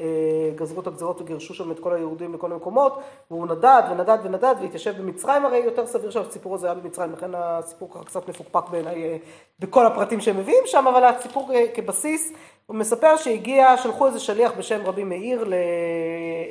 אה, 0.00 0.50
גזרו 0.54 0.80
את 0.80 0.86
הגזרות 0.86 1.20
וגירשו 1.20 1.54
שם 1.54 1.70
את 1.70 1.78
כל 1.78 1.94
היהודים 1.94 2.34
לכל 2.34 2.52
המקומות, 2.52 3.00
והוא 3.30 3.46
נדד 3.46 3.82
ונדד 3.90 4.18
ונדד 4.22 4.54
והתיישב 4.60 4.98
במצרים, 4.98 5.44
הרי 5.44 5.58
יותר 5.58 5.86
סביר 5.86 6.10
שהסיפור 6.10 6.54
הזה 6.54 6.66
היה 6.66 6.74
במצרים, 6.74 7.12
לכן 7.12 7.30
הסיפור 7.34 7.90
ככה 7.94 8.04
קצת 8.04 8.28
מפוקפק 8.28 8.68
בעיניי 8.70 9.04
אה, 9.04 9.16
בכל 9.58 9.86
הפרטים 9.86 10.20
שהם 10.20 10.38
מביאים 10.38 10.62
שם, 10.66 10.86
אבל 10.86 11.04
הסיפור 11.04 11.50
כבסיס 11.74 12.32
הוא 12.66 12.76
מספר 12.76 13.16
שהגיע, 13.16 13.76
שלחו 13.76 14.06
איזה 14.06 14.20
שליח 14.20 14.52
בשם 14.58 14.86
רבי 14.86 15.04
מאיר 15.04 15.44
ל... 15.44 15.54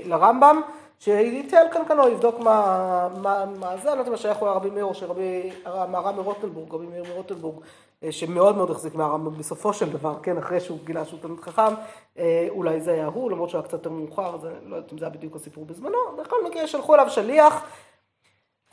לרמב"ם, 0.05 0.61
שיתייעל 0.99 1.67
קנקנו, 1.67 2.07
יבדוק 2.07 2.39
מה, 2.39 3.07
מה, 3.21 3.45
מה 3.59 3.77
זה, 3.77 3.81
אני 3.81 3.85
לא 3.85 3.91
יודעת 3.91 4.07
אם 4.07 4.13
השייך 4.13 4.37
הוא 4.37 4.49
הרבי 4.49 4.69
מאיר 4.69 4.93
שרבי, 4.93 5.51
מהר"ם 5.65 6.15
מרוטנבורג, 6.15 6.73
רבי 6.73 6.85
מאיר 6.85 7.03
מרוטנבורג, 7.13 7.55
אה, 8.03 8.11
שמאוד 8.11 8.57
מאוד 8.57 8.71
החזיק 8.71 8.95
מהרמב"ם 8.95 9.37
בסופו 9.37 9.73
של 9.73 9.89
דבר, 9.89 10.15
כן, 10.23 10.37
אחרי 10.37 10.59
שהוא 10.59 10.79
גילה 10.83 11.05
שהוא 11.05 11.19
תלמיד 11.21 11.39
חכם, 11.39 11.73
אה, 12.17 12.47
אולי 12.49 12.81
זה 12.81 12.91
היה 12.91 13.05
הוא, 13.05 13.31
למרות 13.31 13.49
שהוא 13.49 13.59
היה 13.59 13.67
קצת 13.67 13.73
יותר 13.73 13.89
מאוחר, 13.89 14.35
אני 14.35 14.71
לא 14.71 14.75
יודעת 14.75 14.93
אם 14.93 14.97
זה 14.97 15.05
היה 15.05 15.13
בדיוק 15.13 15.35
הסיפור 15.35 15.65
בזמנו, 15.65 15.97
בכל 16.17 16.35
מקרה 16.45 16.67
שלחו 16.67 16.95
אליו 16.95 17.09
שליח, 17.09 17.63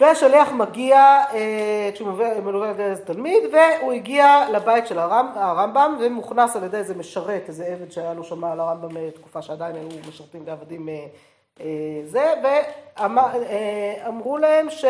והשליח 0.01 0.53
מגיע, 0.53 0.99
אה, 1.33 1.91
כשהוא 1.95 2.09
מלווה 2.45 2.69
על 2.69 2.75
ידי 2.75 2.83
איזה 2.83 3.05
תלמיד, 3.05 3.43
והוא 3.53 3.93
הגיע 3.93 4.51
לבית 4.51 4.87
של 4.87 4.99
הרמב"ם, 4.99 5.97
ומוכנס 6.01 6.57
על 6.57 6.65
ידי 6.65 6.77
איזה 6.77 6.95
משרת, 6.95 7.43
איזה 7.49 7.67
עבד 7.67 7.93
שהיה 7.93 8.15
לו 8.15 8.25
שם 8.25 8.45
על 8.45 8.61
הרמב"ם 8.61 8.97
אה, 8.97 9.11
תקופה 9.11 9.43
שעדיין 9.43 9.77
היו 9.77 9.89
משרתים 10.09 10.43
ועבדים 10.47 10.89
אה, 10.89 11.07
זה, 12.05 12.33
ואמרו 12.97 14.39
להם 14.39 14.67
שהוא 14.71 14.89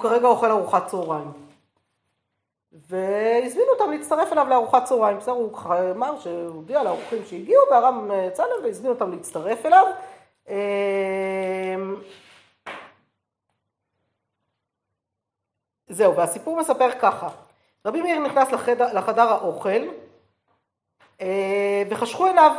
כרגע 0.00 0.26
אוכל 0.26 0.50
ארוחת 0.50 0.86
צהריים. 0.86 1.32
והזמינו 2.72 3.68
אותם 3.78 3.90
להצטרף 3.90 4.32
אליו 4.32 4.46
לארוחת 4.48 4.84
צהריים. 4.84 5.18
בסדר, 5.18 5.32
הוא 5.32 5.50
אמר 5.90 6.18
שהוא 6.18 6.48
הודיע 6.48 6.82
לאורחים 6.82 7.24
שהגיעו, 7.24 7.62
והרמב"ם 7.70 8.10
יצא 8.26 8.42
להם 8.42 8.64
והזמינו 8.64 8.94
אותם 8.94 9.10
להצטרף 9.10 9.66
אליו. 9.66 9.86
אמ, 10.48 10.54
זהו, 15.88 16.16
והסיפור 16.16 16.56
מספר 16.56 16.90
ככה, 17.00 17.28
רבי 17.86 18.02
מאיר 18.02 18.18
נכנס 18.18 18.52
לחדר, 18.52 18.92
לחדר 18.92 19.28
האוכל 19.28 19.82
אה, 21.20 21.82
וחשכו 21.90 22.26
עיניו. 22.26 22.52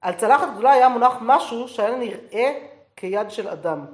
על 0.00 0.14
צלחת 0.14 0.48
גדולה 0.52 0.72
היה 0.72 0.88
מונח 0.88 1.12
משהו 1.20 1.68
שהיה 1.68 1.96
נראה 1.96 2.66
כיד 2.96 3.30
של 3.30 3.48
אדם. 3.48 3.86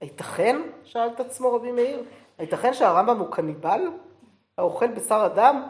הייתכן? 0.00 0.56
שאל 0.84 1.08
את 1.14 1.20
עצמו 1.20 1.54
רבי 1.54 1.72
מאיר. 1.72 2.02
הייתכן 2.38 2.74
שהרמב"ם 2.74 3.18
הוא 3.18 3.32
קניבל? 3.32 3.80
האוכל 4.58 4.86
בשר 4.86 5.26
אדם? 5.26 5.62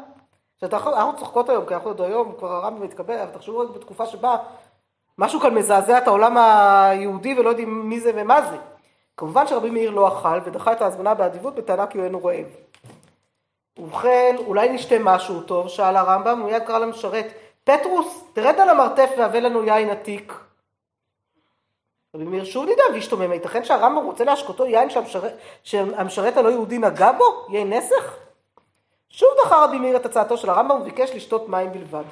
אנחנו 0.63 1.19
צוחקות 1.19 1.49
היום, 1.49 1.67
כי 1.67 1.75
אנחנו 1.75 1.91
עוד 1.91 2.01
היום, 2.01 2.35
כבר 2.39 2.53
הרמב"ם 2.53 2.83
מתקבל, 2.83 3.19
אבל 3.19 3.31
תחשבו 3.31 3.59
רק 3.59 3.71
בתקופה 3.71 4.07
שבה 4.07 4.37
משהו 5.19 5.41
כאן 5.41 5.55
מזעזע 5.55 5.99
את 5.99 6.07
העולם 6.07 6.37
היהודי 6.39 7.35
ולא 7.39 7.49
יודעים 7.49 7.89
מי 7.89 8.01
זה 8.01 8.11
ומה 8.15 8.43
זה. 8.51 8.57
כמובן 9.17 9.47
שרבי 9.47 9.71
מאיר 9.71 9.91
לא 9.91 10.09
אכל 10.09 10.39
ודחה 10.45 10.73
את 10.73 10.83
ההזמנה 10.83 11.15
באדיבות 11.15 11.55
בטענה 11.55 11.87
כי 11.87 11.99
הוא 11.99 12.05
אינו 12.05 12.25
רעב. 12.25 12.47
ובכן, 13.79 14.37
אולי 14.39 14.69
נשתה 14.69 14.95
משהו 15.01 15.41
טוב, 15.41 15.69
שאל 15.69 15.97
הרמב"ם, 15.97 16.39
הוא 16.41 16.51
מיד 16.51 16.63
קרא 16.63 16.79
למשרת, 16.79 17.27
פטרוס, 17.65 18.25
תרד 18.33 18.61
על 18.61 18.69
המרתף 18.69 19.11
והבא 19.19 19.39
לנו 19.39 19.65
יין 19.65 19.91
עתיק. 19.91 20.35
רבי 22.17 22.25
מאיר 22.25 22.45
שוב 22.45 22.67
נידע 22.67 22.83
והשתומם, 22.93 23.33
ייתכן 23.33 23.65
שהרמב"ם 23.65 24.05
רוצה 24.05 24.25
להשקותו 24.25 24.67
יין 24.67 24.91
שהמשרת, 24.91 25.37
שהמשרת 25.63 26.37
הלא 26.37 26.49
יהודי 26.49 26.79
נגע 26.79 27.13
בו? 27.13 27.47
יין 27.49 27.73
נסך? 27.73 28.17
שוב 29.09 29.29
דחה 29.45 29.65
רבי 29.65 29.79
מאיר 29.79 29.97
את 29.97 30.07
הצעתו 30.07 30.37
של 30.37 30.51
הרמב"ם 30.51 30.81
וביקש 30.81 31.11
לשתות 31.11 31.49
מים 31.49 31.73
בלבד. 31.73 32.05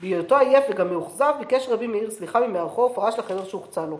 בהיותו 0.00 0.38
עייף 0.38 0.64
וגם 0.70 0.90
מאוכזב, 0.90 1.34
ביקש 1.38 1.68
רבי 1.68 1.86
מאיר 1.86 2.10
סליחה 2.10 2.40
ממארחו 2.40 2.82
ופרש 2.82 3.18
לחדר 3.18 3.44
שהוחצה 3.44 3.86
לו. 3.86 3.98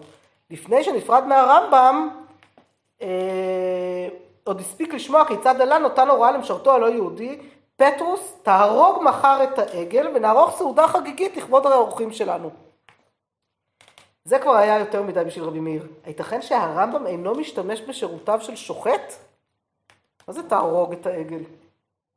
לפני 0.51 0.85
שנפרד 0.85 1.25
מהרמב"ם, 1.27 2.09
אה, 3.03 4.09
עוד 4.45 4.61
הספיק 4.61 4.95
לשמוע 4.95 5.25
כיצד 5.25 5.61
עלה 5.61 5.79
נותן 5.79 6.09
הוראה 6.09 6.31
למשרתו 6.31 6.75
הלא 6.75 6.87
יהודי, 6.87 7.39
פטרוס, 7.77 8.35
תהרוג 8.43 9.03
מחר 9.05 9.45
את 9.45 9.59
העגל 9.59 10.09
ונערוך 10.15 10.59
סעודה 10.59 10.89
חגיגית 10.89 11.37
לכבוד 11.37 11.67
האורחים 11.67 12.13
שלנו. 12.13 12.51
זה 14.25 14.39
כבר 14.39 14.57
היה 14.57 14.79
יותר 14.79 15.03
מדי 15.03 15.25
בשביל 15.25 15.45
רבי 15.45 15.61
מאיר. 15.61 15.87
הייתכן 16.05 16.43
שהרמב"ם 16.43 17.07
אינו 17.07 17.35
משתמש 17.35 17.81
בשירותיו 17.81 18.41
של 18.41 18.57
שוחט? 18.57 19.13
מה 20.29 20.35
זה 20.35 20.43
תהרוג 20.49 20.93
את 20.93 21.07
העגל? 21.07 21.43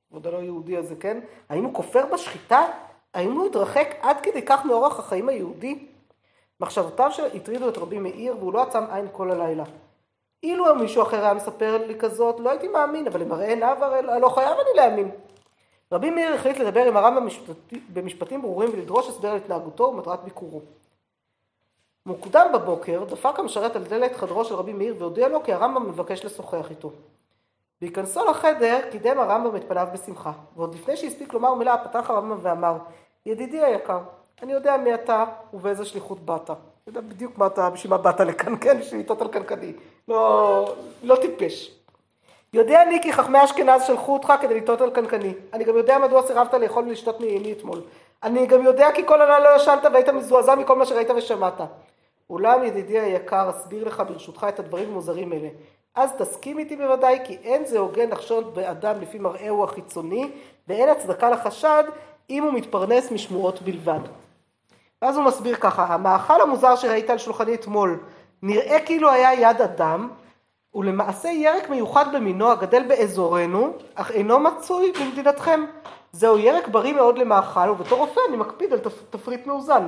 כבוד 0.10 0.28
הלא 0.28 0.38
יהודי 0.38 0.78
הזה, 0.78 0.96
כן? 0.96 1.20
האם 1.50 1.64
הוא 1.64 1.74
כופר 1.74 2.06
בשחיטה? 2.14 2.66
האם 3.14 3.32
הוא 3.32 3.46
התרחק 3.46 3.88
עד 4.02 4.18
כדי 4.24 4.42
כך 4.42 4.66
מאורח 4.66 5.00
החיים 5.00 5.30
היהודי? 5.30 5.88
מחשבותיו 6.60 7.10
הטרידו 7.34 7.70
את 7.70 7.78
רבי 7.78 8.00
מאיר 8.00 8.36
והוא 8.40 8.54
לא 8.54 8.62
עצם 8.62 8.84
עין 8.92 9.08
כל 9.12 9.32
הלילה. 9.32 9.64
אילו 10.44 10.76
מישהו 10.76 11.04
אחר 11.04 11.24
היה 11.24 11.34
מספר 11.34 11.78
לי 11.88 12.00
כזאת, 12.00 12.40
לא 12.40 12.50
הייתי 12.50 12.68
מאמין, 12.68 13.08
אבל 13.08 13.22
למראה 13.22 13.48
עיניו 13.48 13.78
הרי 13.82 14.22
לא 14.22 14.30
חייב 14.30 14.58
אני 14.60 14.70
להאמין. 14.76 15.12
רבי 15.92 16.10
מאיר 16.10 16.34
החליט 16.34 16.58
לדבר 16.58 16.86
עם 16.86 16.98
הרמב"ם 16.98 17.28
במשפטים 17.94 18.42
ברורים 18.42 18.70
ולדרוש 18.74 19.08
הסבר 19.10 19.34
להתנהגותו 19.34 19.84
ומטרת 19.84 20.24
ביקורו. 20.24 20.62
מוקדם 22.06 22.48
בבוקר 22.54 23.04
דפק 23.04 23.40
המשרת 23.40 23.76
על 23.76 23.84
דלת 23.84 24.16
חדרו 24.16 24.46
של 24.46 24.56
רבי 24.56 24.74
מאיר 24.74 24.96
והודיע 25.00 25.28
לו 25.28 25.44
כי 25.44 25.54
הרמב"ם 25.54 25.90
מבקש 25.90 26.26
לשוחח 26.26 26.70
איתו. 26.70 26.92
בהיכנסו 27.84 28.26
לחדר 28.26 28.80
קידם 28.92 29.20
הרמב"ם 29.20 29.56
את 29.56 29.64
פניו 29.68 29.88
בשמחה, 29.94 30.32
ועוד 30.56 30.76
לפני 30.76 30.98
שהספיק 30.98 31.34
לומר 31.34 31.54
מילה 31.54 31.78
פתח 31.78 32.10
הרמב"ם 32.10 32.38
ואמר, 32.42 32.78
ידידי 33.26 33.64
היקר, 33.64 34.00
אני 34.44 34.54
יודע 34.54 34.78
מי 34.78 34.94
אתה 34.94 35.26
ובאיזה 35.54 35.86
שליחות 35.86 36.20
באת. 36.20 36.50
אני 36.50 36.58
יודע 36.88 37.02
בדיוק 37.02 37.38
מה 37.38 37.48
אתה, 37.48 37.70
בשביל 37.70 37.90
מה 37.90 37.98
באת 37.98 38.20
לכאן, 38.20 38.58
כן, 38.62 38.80
בשביל 38.80 39.00
לטעות 39.00 39.22
על 39.22 39.28
קנקני. 39.28 39.74
לא, 40.08 40.76
לא 41.04 41.16
טיפש. 41.16 41.72
יודע 42.54 42.84
אני 42.84 43.02
כי 43.02 43.14
חכמי 43.14 43.44
אשכנז 43.44 43.84
שלחו 43.84 44.14
אותך 44.14 44.34
כדי 44.42 44.62
לטעות 44.62 44.82
על 44.82 44.92
קנקני. 44.92 45.34
אני 45.54 45.64
גם 45.64 45.78
יודע 45.78 45.98
מדוע 45.98 46.28
סירבת 46.28 46.54
לאכול 46.54 46.84
ולשתות 46.84 47.20
מימי 47.20 47.52
אתמול. 47.52 47.82
אני 48.24 48.48
גם 48.48 48.64
יודע 48.64 48.90
כי 48.96 49.06
כל 49.06 49.22
הלילה 49.22 49.40
לא 49.40 49.62
ישנת 49.62 49.86
והיית 49.94 50.10
מזועזע 50.10 50.56
מכל 50.56 50.76
מה 50.76 50.86
שראית 50.86 51.10
ושמעת. 51.16 51.62
אולם 52.30 52.64
ידידי 52.64 53.00
היקר, 53.00 53.50
אסביר 53.50 53.88
לך 53.88 54.04
ברשותך 54.08 54.46
את 54.50 54.60
הדברים 54.60 54.90
המוזרים 54.90 55.32
האלה. 55.32 55.50
אז 55.96 56.12
תסכים 56.18 56.60
איתי 56.60 56.76
בוודאי 56.76 57.20
כי 57.24 57.38
אין 57.44 57.66
זה 57.66 57.80
הוגן 57.80 58.10
לחשוד 58.10 58.56
באדם 58.56 59.02
לפי 59.02 59.20
מראהו 59.20 59.64
החיצוני 59.64 60.32
ואין 60.68 60.90
הצדקה 60.90 61.30
לחשד 61.30 61.84
אם 62.30 62.44
הוא 62.44 62.54
מתפרנס 62.54 63.12
משמועות 63.12 63.62
בלבד. 63.62 64.00
ואז 65.02 65.18
הוא 65.18 65.26
מסביר 65.26 65.56
ככה, 65.56 65.94
המאכל 65.94 66.42
המוזר 66.42 66.76
שראית 66.76 67.10
על 67.10 67.18
שולחני 67.18 67.54
אתמול 67.54 68.00
נראה 68.42 68.80
כאילו 68.86 69.12
היה 69.12 69.34
יד 69.34 69.62
אדם, 69.62 70.10
ולמעשה 70.76 71.30
ירק 71.30 71.70
מיוחד 71.70 72.16
במינו 72.16 72.52
הגדל 72.52 72.84
באזורנו, 72.88 73.74
אך 73.96 74.12
אינו 74.12 74.40
מצוי 74.40 74.92
במדינתכם. 74.92 75.66
זהו 76.12 76.38
ירק 76.38 76.68
בריא 76.68 76.94
מאוד 76.94 77.18
למאכל, 77.18 77.70
ובתור 77.70 78.00
רופא 78.00 78.20
אני 78.30 78.38
מקפיד 78.38 78.74
על 78.74 78.80
תפריט 79.10 79.48
מאוזן. 79.48 79.88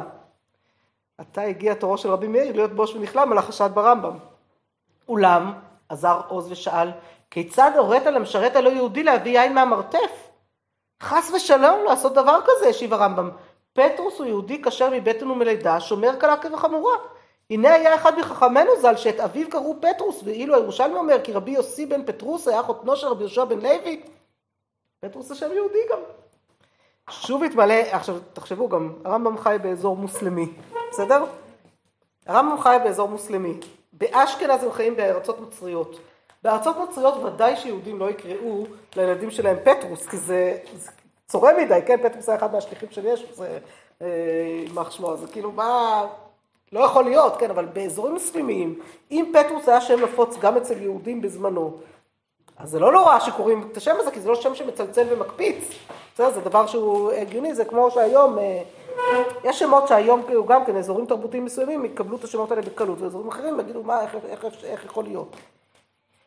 עתה 1.17 1.41
הגיע 1.41 1.73
תורו 1.73 1.97
של 1.97 2.09
רבי 2.09 2.27
מאיר 2.27 2.51
להיות 2.55 2.71
בוש 2.71 2.95
ונכלם 2.95 3.31
על 3.31 3.37
החשד 3.37 3.69
ברמב"ם. 3.73 4.17
אולם, 5.09 5.53
עזר 5.89 6.21
עוז 6.27 6.51
ושאל, 6.51 6.89
כיצד 7.31 7.71
הורית 7.77 8.05
למשרת 8.05 8.55
הלא 8.55 8.69
יהודי 8.69 9.03
להביא 9.03 9.39
יין 9.39 9.53
מהמרתף? 9.53 10.29
חס 11.01 11.31
ושלום 11.35 11.83
לעשות 11.85 12.13
דבר 12.13 12.39
כזה, 12.43 12.69
השיב 12.69 12.93
הרמב"ם. 12.93 13.29
פטרוס 13.73 14.19
הוא 14.19 14.25
יהודי 14.25 14.61
כשר 14.63 14.89
מבטן 14.89 15.31
ומלידה, 15.31 15.79
שומר 15.79 16.15
קלה 16.15 16.37
כבחמורה. 16.37 16.95
הנה 17.49 17.73
היה 17.73 17.95
אחד 17.95 18.19
מחכמינו 18.19 18.71
ז"ל 18.81 18.95
שאת 18.95 19.19
אביו 19.19 19.49
קראו 19.49 19.75
פטרוס, 19.81 20.21
ואילו 20.23 20.55
הירושלמי 20.55 20.95
אומר 20.95 21.23
כי 21.23 21.33
רבי 21.33 21.51
יוסי 21.51 21.85
בן 21.85 22.05
פטרוס 22.05 22.47
היה 22.47 22.63
חותנו 22.63 22.95
של 22.95 23.07
רבי 23.07 23.23
יהושע 23.23 23.43
בן 23.43 23.59
לוי. 23.59 24.01
פטרוס 24.99 25.27
זה 25.27 25.45
יהודי 25.55 25.79
גם. 25.91 25.99
שוב 27.09 27.43
התמלא, 27.43 27.73
עכשיו 27.73 28.15
תחשבו 28.33 28.69
גם, 28.69 28.93
הרמב"ם 29.05 29.37
חי 29.37 29.57
באזור 29.61 29.97
מוסלמי, 29.97 30.53
בסדר? 30.91 31.25
הרמב"ם 32.27 32.61
חי 32.61 32.77
באזור 32.83 33.09
מוסלמי. 33.09 33.59
באשכנז 33.97 34.63
הם 34.63 34.71
חיים 34.71 34.95
בארצות 34.95 35.41
נוצריות. 35.41 35.99
בארצות 36.43 36.77
נוצריות 36.77 37.23
ודאי 37.23 37.55
שיהודים 37.55 37.99
לא 37.99 38.09
יקראו 38.09 38.65
לילדים 38.95 39.31
שלהם 39.31 39.57
פטרוס, 39.63 40.07
כי 40.07 40.17
זה, 40.17 40.57
זה 40.75 40.91
צורם 41.27 41.57
מדי, 41.57 41.79
כן? 41.85 42.09
פטרוס 42.09 42.29
היה 42.29 42.37
אחד 42.37 42.53
מהשליחים 42.53 42.89
של 42.91 43.05
ישו, 43.05 43.25
זה 43.33 43.59
יימח 44.67 44.87
אה, 44.87 44.91
שמו, 44.91 45.17
זה 45.17 45.27
כאילו 45.27 45.51
מה... 45.51 46.05
לא 46.71 46.79
יכול 46.79 47.03
להיות, 47.03 47.37
כן, 47.37 47.49
אבל 47.49 47.65
באזורים 47.65 48.13
מוסלמיים, 48.13 48.79
אם 49.11 49.31
פטרוס 49.33 49.69
היה 49.69 49.81
שם 49.81 50.03
נפוץ 50.03 50.37
גם 50.37 50.57
אצל 50.57 50.81
יהודים 50.81 51.21
בזמנו, 51.21 51.77
אז 52.57 52.69
זה 52.69 52.79
לא 52.79 52.91
נורא 52.91 53.19
שקוראים 53.19 53.67
את 53.71 53.77
השם 53.77 53.95
הזה, 53.99 54.11
כי 54.11 54.19
זה 54.19 54.29
לא 54.29 54.35
שם 54.35 54.55
שמצלצל 54.55 55.07
ומקפיץ. 55.09 55.73
בסדר, 56.13 56.31
זה 56.31 56.41
דבר 56.41 56.67
שהוא 56.67 57.11
הגיוני, 57.11 57.55
זה 57.55 57.65
כמו 57.65 57.91
שהיום, 57.91 58.39
אה, 58.39 58.61
יש 59.43 59.59
שמות 59.59 59.87
שהיום 59.87 60.23
כאילו 60.23 60.45
גם 60.45 60.65
כן, 60.65 60.75
אזורים 60.75 61.05
תרבותיים 61.05 61.45
מסוימים 61.45 61.85
יקבלו 61.85 62.17
את 62.17 62.23
השמות 62.23 62.51
האלה 62.51 62.61
בקלות, 62.61 63.01
ואזורים 63.01 63.27
אחרים 63.27 63.59
יגידו, 63.59 63.83
מה, 63.83 64.01
איך, 64.01 64.15
איך, 64.15 64.45
איך, 64.45 64.63
איך 64.63 64.85
יכול 64.85 65.03
להיות? 65.03 65.35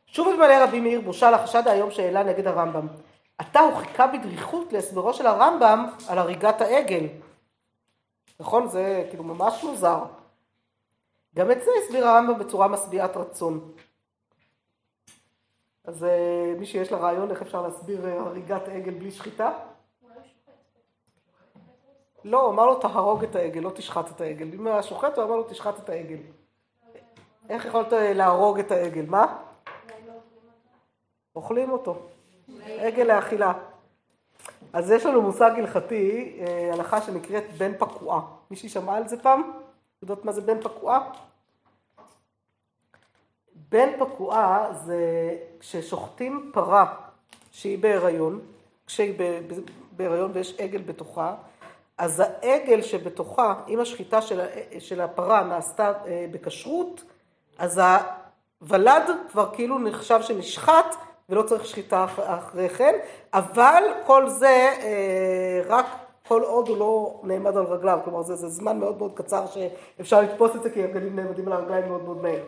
שוב 0.06 0.28
אלמלא 0.28 0.64
רבי 0.64 0.80
מאיר 0.80 1.00
בושה 1.00 1.30
לחשד 1.30 1.68
היום 1.68 1.90
שהעלה 1.90 2.22
נגד 2.22 2.46
הרמב"ם. 2.46 2.86
עתה 3.38 3.60
הוא 3.60 3.74
חיכה 3.74 4.06
בדריכות 4.06 4.72
להסברו 4.72 5.14
של 5.14 5.26
הרמב"ם 5.26 5.86
על 6.08 6.18
הריגת 6.18 6.60
העגל. 6.60 7.06
נכון? 8.40 8.68
זה 8.68 9.06
כאילו 9.10 9.24
ממש 9.24 9.64
מוזר. 9.64 10.04
גם 11.36 11.50
את 11.50 11.58
זה 11.64 11.70
הסביר 11.84 12.08
הרמב"ם 12.08 12.38
בצורה 12.38 12.68
משביעת 12.68 13.16
רצון. 13.16 13.72
אז 15.84 16.04
אה, 16.04 16.54
מי 16.58 16.66
שיש 16.66 16.92
לה 16.92 16.98
רעיון 16.98 17.30
איך 17.30 17.42
אפשר 17.42 17.62
להסביר 17.62 18.06
אה, 18.06 18.20
הריגת 18.20 18.68
עגל 18.68 18.94
בלי 18.94 19.10
שחיטה? 19.10 19.50
לא, 22.28 22.40
הוא 22.40 22.50
אמר 22.50 22.66
לו 22.66 22.74
תהרוג 22.74 23.24
את 23.24 23.36
העגל, 23.36 23.60
לא 23.60 23.70
תשחט 23.70 24.10
את 24.10 24.20
העגל. 24.20 24.48
אם 24.54 24.66
היה 24.66 24.82
שוחט, 24.82 25.16
הוא 25.16 25.24
אמר 25.24 25.36
לו 25.36 25.42
תשחט 25.42 25.78
את 25.78 25.88
העגל. 25.88 26.16
איך 27.48 27.64
יכולת 27.64 27.92
אה, 27.92 28.12
להרוג 28.12 28.58
את 28.58 28.70
העגל? 28.70 29.04
מה? 29.06 29.36
אוכלים 31.36 31.70
אותו. 31.70 31.98
עגל 32.66 33.02
לאכילה. 33.02 33.52
אז 34.72 34.90
יש 34.90 35.06
לנו 35.06 35.22
מושג 35.22 35.50
הלכתי, 35.56 36.36
הלכה 36.72 37.02
שנקראת 37.02 37.44
בן 37.58 37.72
פקועה. 37.78 38.20
מישהי 38.50 38.68
שמעה 38.68 38.96
על 38.96 39.08
זה 39.08 39.22
פעם? 39.22 39.52
יודעות 40.02 40.24
מה 40.24 40.32
זה 40.32 40.40
בן 40.40 40.60
פקועה? 40.60 41.10
בן 43.54 43.88
פקועה 43.98 44.72
זה 44.72 45.36
כששוחטים 45.60 46.50
פרה 46.54 46.94
שהיא 47.52 47.78
בהיריון, 47.78 48.40
כשהיא 48.86 49.14
בהיריון 49.92 50.30
ויש 50.34 50.60
עגל 50.60 50.82
בתוכה, 50.82 51.34
אז 51.98 52.22
העגל 52.42 52.82
שבתוכה, 52.82 53.54
אם 53.68 53.80
השחיטה 53.80 54.22
של, 54.22 54.40
של 54.78 55.00
הפרה 55.00 55.42
נעשתה 55.42 55.92
אה, 56.06 56.26
בכשרות, 56.30 57.02
אז 57.58 57.80
הוולד 58.60 59.10
כבר 59.30 59.48
כאילו 59.52 59.78
נחשב 59.78 60.22
שנשחט 60.22 60.94
ולא 61.28 61.42
צריך 61.42 61.66
שחיטה 61.66 62.06
אחרי 62.18 62.68
כן, 62.68 62.94
אבל 63.32 63.82
כל 64.06 64.28
זה 64.28 64.74
אה, 64.82 65.62
רק 65.66 65.86
כל 66.28 66.42
עוד 66.42 66.68
הוא 66.68 66.78
לא 66.78 67.20
נעמד 67.22 67.56
על 67.56 67.64
רגליו, 67.64 67.98
כלומר 68.04 68.22
זה, 68.22 68.36
זה 68.36 68.48
זמן 68.48 68.78
מאוד 68.78 68.98
מאוד 68.98 69.12
קצר 69.14 69.44
שאפשר 69.46 70.20
לתפוס 70.20 70.56
את 70.56 70.62
זה 70.62 70.70
כי 70.70 70.84
הגלים 70.84 71.16
נעמדים 71.16 71.46
על 71.46 71.52
הרגליים 71.52 71.88
מאוד 71.88 72.04
מאוד 72.04 72.22
מהר. 72.22 72.42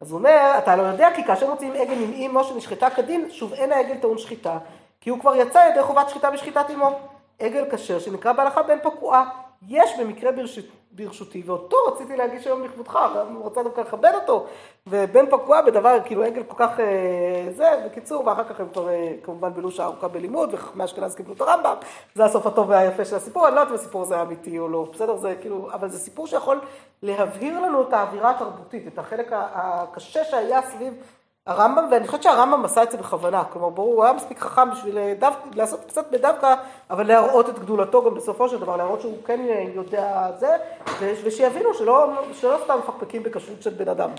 אז 0.00 0.10
הוא 0.10 0.18
אומר, 0.18 0.54
אתה 0.58 0.76
לא 0.76 0.82
יודע 0.82 1.08
כי 1.16 1.24
כאשר 1.24 1.50
מוציאים 1.50 1.72
עגל 1.72 2.02
עם 2.02 2.12
אימו 2.12 2.44
שנשחטה 2.44 2.90
כדין, 2.90 3.30
שוב 3.30 3.52
אין 3.52 3.72
העגל 3.72 3.96
טעון 3.96 4.18
שחיטה, 4.18 4.58
כי 5.00 5.10
הוא 5.10 5.20
כבר 5.20 5.36
יצא 5.36 5.68
ידי 5.72 5.82
חובת 5.82 6.08
שחיטה 6.08 6.30
בשחיטת 6.30 6.64
אימו. 6.70 7.13
עגל 7.38 7.64
כשר 7.70 7.98
שנקרא 7.98 8.32
בהלכה 8.32 8.62
בן 8.62 8.78
פקועה, 8.82 9.30
יש 9.68 9.98
במקרה 10.00 10.32
ברשות, 10.32 10.64
ברשותי, 10.92 11.42
ואותו 11.46 11.76
רציתי 11.92 12.16
להגיש 12.16 12.46
היום 12.46 12.64
לכבודך, 12.64 12.98
ואני 13.14 13.38
רוצה 13.38 13.62
דווקא 13.62 13.80
לכבד 13.80 14.12
אותו, 14.14 14.46
ובן 14.86 15.30
פקוע 15.30 15.62
בדבר, 15.62 15.98
כאילו 16.04 16.24
עגל 16.24 16.42
כל 16.42 16.56
כך 16.58 16.80
אה, 16.80 17.46
זה, 17.50 17.82
בקיצור, 17.86 18.26
ואחר 18.26 18.44
כך 18.44 18.60
הם 18.60 18.68
כבר 18.72 18.88
אה, 18.88 19.12
כמובן 19.22 19.52
בילו 19.52 19.70
שעה 19.70 19.86
ארוכה 19.86 20.08
בלימוד, 20.08 20.54
וחכמי 20.54 20.84
אשכנז 20.84 21.14
קיבלו 21.14 21.34
את 21.34 21.40
הרמב"ם, 21.40 21.74
זה 22.14 22.24
הסוף 22.24 22.46
הטוב 22.46 22.68
והיפה 22.68 23.04
של 23.04 23.16
הסיפור, 23.16 23.46
אני 23.48 23.54
לא 23.54 23.60
יודעת 23.60 23.72
אם 23.72 23.78
הסיפור 23.78 24.02
הזה 24.02 24.22
אמיתי 24.22 24.58
או 24.58 24.68
לא, 24.68 24.88
בסדר? 24.92 25.16
זה 25.16 25.34
כאילו, 25.40 25.68
אבל 25.72 25.88
זה 25.88 25.98
סיפור 25.98 26.26
שיכול 26.26 26.60
להבהיר 27.02 27.60
לנו 27.60 27.82
את 27.88 27.92
האווירה 27.92 28.30
התרבותית, 28.30 28.86
את 28.86 28.98
החלק 28.98 29.28
הקשה 29.32 30.24
שהיה 30.24 30.62
סביב 30.62 30.94
הרמב"ם, 31.46 31.88
ואני 31.90 32.06
חושבת 32.06 32.22
שהרמב"ם 32.22 32.64
עשה 32.64 32.82
את 32.82 32.90
זה 32.90 32.96
בכוונה, 32.96 33.44
כלומר 33.44 33.68
ברור, 33.68 33.94
הוא 33.94 34.04
היה 34.04 34.12
מספיק 34.12 34.38
חכם 34.38 34.70
בשביל 34.70 34.98
אה, 34.98 35.14
דו, 35.18 35.26
לעשות 35.54 35.80
קצת 35.86 36.10
בדווקא, 36.10 36.54
אבל 36.90 37.06
להראות 37.06 37.48
את 37.48 37.58
גדולתו 37.58 38.04
גם 38.04 38.14
בסופו 38.14 38.48
של 38.48 38.58
דבר, 38.58 38.76
להראות 38.76 39.00
שהוא 39.00 39.16
כן 39.26 39.40
אה, 39.40 39.64
יודע 39.74 40.30
זה, 40.38 40.56
ושיבינו 41.00 41.74
שלא, 41.74 42.08
שלא 42.32 42.58
סתם 42.64 42.78
מפקפקים 42.78 43.22
בכשרות 43.22 43.62
של 43.62 43.70
בן 43.70 43.88
אדם. 43.88 44.10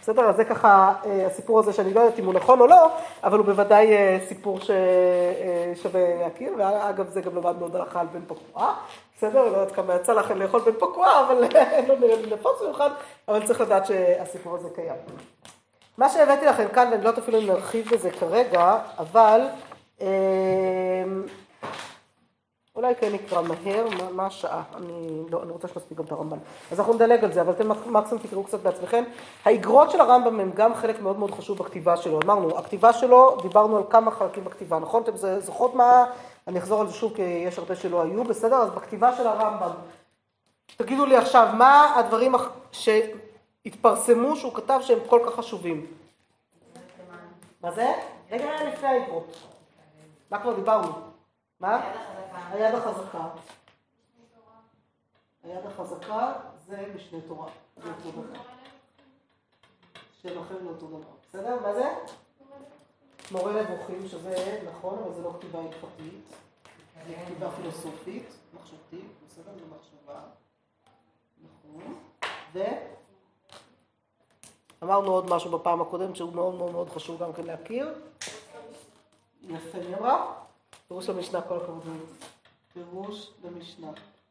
בסדר? 0.00 0.28
אז 0.28 0.36
זה 0.36 0.44
ככה 0.44 0.92
אה, 1.06 1.26
הסיפור 1.26 1.58
הזה 1.58 1.72
שאני 1.72 1.94
לא 1.94 2.00
יודעת 2.00 2.18
אם 2.18 2.24
הוא 2.24 2.34
נכון 2.34 2.60
או 2.60 2.66
לא, 2.66 2.88
אבל 3.24 3.38
הוא 3.38 3.46
בוודאי 3.46 3.86
סיפור 4.28 4.58
ששווה 4.60 6.00
להכיר, 6.20 6.54
ואגב 6.58 7.08
זה 7.08 7.20
גם 7.20 7.36
למדנו 7.36 7.62
עוד 7.62 7.76
הלכה 7.76 8.00
על 8.00 8.06
בן 8.06 8.22
פקועה, 8.26 8.74
בסדר? 9.16 9.42
לא 9.42 9.46
יודעת 9.46 9.72
כמה 9.72 9.94
יצא 9.94 10.12
לכם 10.12 10.38
לאכול 10.38 10.60
בן 10.60 10.72
פקועה, 10.72 11.26
אבל 11.26 11.34
לא 11.88 11.96
נראה 12.00 12.16
לי 12.16 12.34
נפוץ 12.34 12.62
במיוחד, 12.62 12.90
אבל 13.28 13.46
צריך 13.46 13.60
לדעת 13.60 13.86
שהסיפור 13.86 14.54
הזה 14.54 14.68
קיים. 14.74 14.96
מה 15.98 16.08
שהבאתי 16.08 16.46
לכם 16.46 16.66
כאן, 16.74 16.88
ואני 16.90 17.04
לא 17.04 17.08
יודעת 17.08 17.22
אפילו 17.22 17.40
אם 17.40 17.46
נרחיב 17.46 17.88
בזה 17.88 18.10
כרגע, 18.10 18.78
אבל 18.98 19.40
אה, 20.00 20.06
אולי 22.76 22.94
כן 22.94 23.12
נקרא 23.12 23.42
מהר, 23.42 23.88
מה, 23.88 24.10
מה 24.10 24.26
השעה? 24.26 24.62
אני, 24.76 25.22
לא, 25.30 25.42
אני 25.42 25.52
רוצה 25.52 25.68
שנספיק 25.68 25.98
גם 25.98 26.04
את 26.04 26.12
הרמב"ם. 26.12 26.38
אז 26.72 26.80
אנחנו 26.80 26.94
נדלג 26.94 27.24
על 27.24 27.32
זה, 27.32 27.40
אבל 27.40 27.52
אתם 27.52 27.68
מקסימום 27.68 28.22
תקראו 28.22 28.44
קצת 28.44 28.60
בעצמכם. 28.60 29.04
האגרות 29.44 29.90
של 29.90 30.00
הרמב"ם 30.00 30.40
הם 30.40 30.50
גם 30.54 30.74
חלק 30.74 31.00
מאוד 31.00 31.18
מאוד 31.18 31.30
חשוב 31.30 31.58
בכתיבה 31.58 31.96
שלו. 31.96 32.20
אמרנו, 32.24 32.58
הכתיבה 32.58 32.92
שלו, 32.92 33.36
דיברנו 33.42 33.76
על 33.76 33.82
כמה 33.90 34.10
חלקים 34.10 34.44
בכתיבה, 34.44 34.78
נכון? 34.78 35.02
אתם 35.02 35.12
זוכרות 35.38 35.74
מה? 35.74 36.04
אני 36.48 36.58
אחזור 36.58 36.80
על 36.80 36.86
זה 36.86 36.94
שוב, 36.94 37.12
כי 37.14 37.22
יש 37.22 37.58
הרבה 37.58 37.76
שלא 37.76 38.02
היו, 38.02 38.24
בסדר? 38.24 38.56
אז 38.56 38.70
בכתיבה 38.70 39.16
של 39.16 39.26
הרמב"ם, 39.26 39.70
תגידו 40.76 41.06
לי 41.06 41.16
עכשיו, 41.16 41.48
מה 41.54 41.94
הדברים 41.96 42.34
ש... 42.72 42.88
התפרסמו 43.66 44.36
שהוא 44.36 44.54
כתב 44.54 44.78
שהם 44.82 44.98
כל 45.08 45.20
כך 45.26 45.34
חשובים. 45.34 45.86
מה 47.60 47.72
זה? 47.72 47.92
רגע, 48.30 48.64
לפני 48.64 48.88
האגרות. 48.88 49.36
מה 50.30 50.42
כבר 50.42 50.54
דיברנו? 50.54 50.92
מה? 51.60 51.92
היד 52.50 52.74
החזקה. 52.74 53.28
היד 55.44 55.66
החזקה 55.66 56.32
זה 56.66 56.92
משנה 56.96 57.20
תורה. 57.28 57.48
זה 57.76 57.88
אותו 57.90 58.22
דבר. 58.22 58.40
שם 60.22 60.40
אחר 60.40 60.58
לאותו 60.62 60.86
דבר. 60.86 61.10
בסדר? 61.28 61.60
מה 61.62 61.74
זה? 61.74 61.94
מורה 63.30 63.62
נבוכים, 63.62 64.08
שזה 64.08 64.60
נכון, 64.70 64.98
אבל 64.98 65.14
זה 65.14 65.22
לא 65.22 65.32
כתיבה 65.38 65.58
הלכתית. 65.58 66.34
זה 67.06 67.14
כתיבה 67.24 67.50
פילוסופית, 67.50 68.26
מחשבתית, 68.54 69.10
בסדר? 69.26 69.52
זה 69.54 69.64
מחשבה. 69.76 70.20
נכון. 71.42 71.94
ו... 72.52 72.60
אמרנו 74.82 75.12
עוד 75.12 75.30
משהו 75.30 75.50
בפעם 75.58 75.80
הקודמת 75.80 76.16
שהוא 76.16 76.32
מאוד 76.32 76.54
מאוד 76.54 76.72
מאוד 76.72 76.88
חשוב 76.90 77.22
גם 77.22 77.32
כן 77.32 77.42
להכיר. 77.44 77.94
יפה 79.48 79.78
נאמרה. 79.90 80.32
פירוש 80.88 81.08
למשנה, 81.08 81.40
כל 81.42 81.56
הכבוד. 81.56 81.82
פירוש 82.72 83.30
למשנה. 83.44 83.88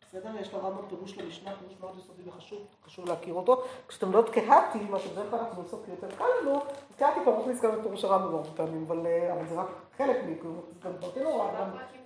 בסדר? 0.09 0.29
יש 0.41 0.53
לרמב"ם 0.53 0.87
פירוש 0.89 1.17
למשנה, 1.17 1.51
פירוש 1.59 1.73
מאוד 1.81 1.99
יסודי 1.99 2.29
וחשוב, 2.29 2.59
חשוב 2.85 3.09
להכיר 3.09 3.33
אותו. 3.33 3.63
כשאתם 3.87 4.11
לא 4.11 4.23
קהתי, 4.31 4.79
מה 4.79 4.99
שבדרך 4.99 5.29
כלל 5.29 5.39
אנחנו 5.39 5.61
עושות 5.61 5.83
יותר 5.87 6.15
קל 6.17 6.25
לנו, 6.41 6.55
אז 6.55 6.95
קהתי 6.97 7.19
פעם 7.25 7.49
נזכר 7.49 7.71
בפירוש 7.71 8.03
הרמב"ם 8.03 8.35
הרבה 8.35 8.49
פעמים, 8.55 8.85
אבל 8.89 9.47
זה 9.47 9.55
רק 9.55 9.67
חלק 9.97 10.17
מכאילו, 10.27 10.53
זה 10.73 10.89
גם 10.89 10.91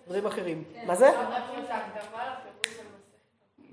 דברים 0.05 0.25
אחרים. 0.25 0.63
מה 0.87 0.95
זה? 0.95 1.11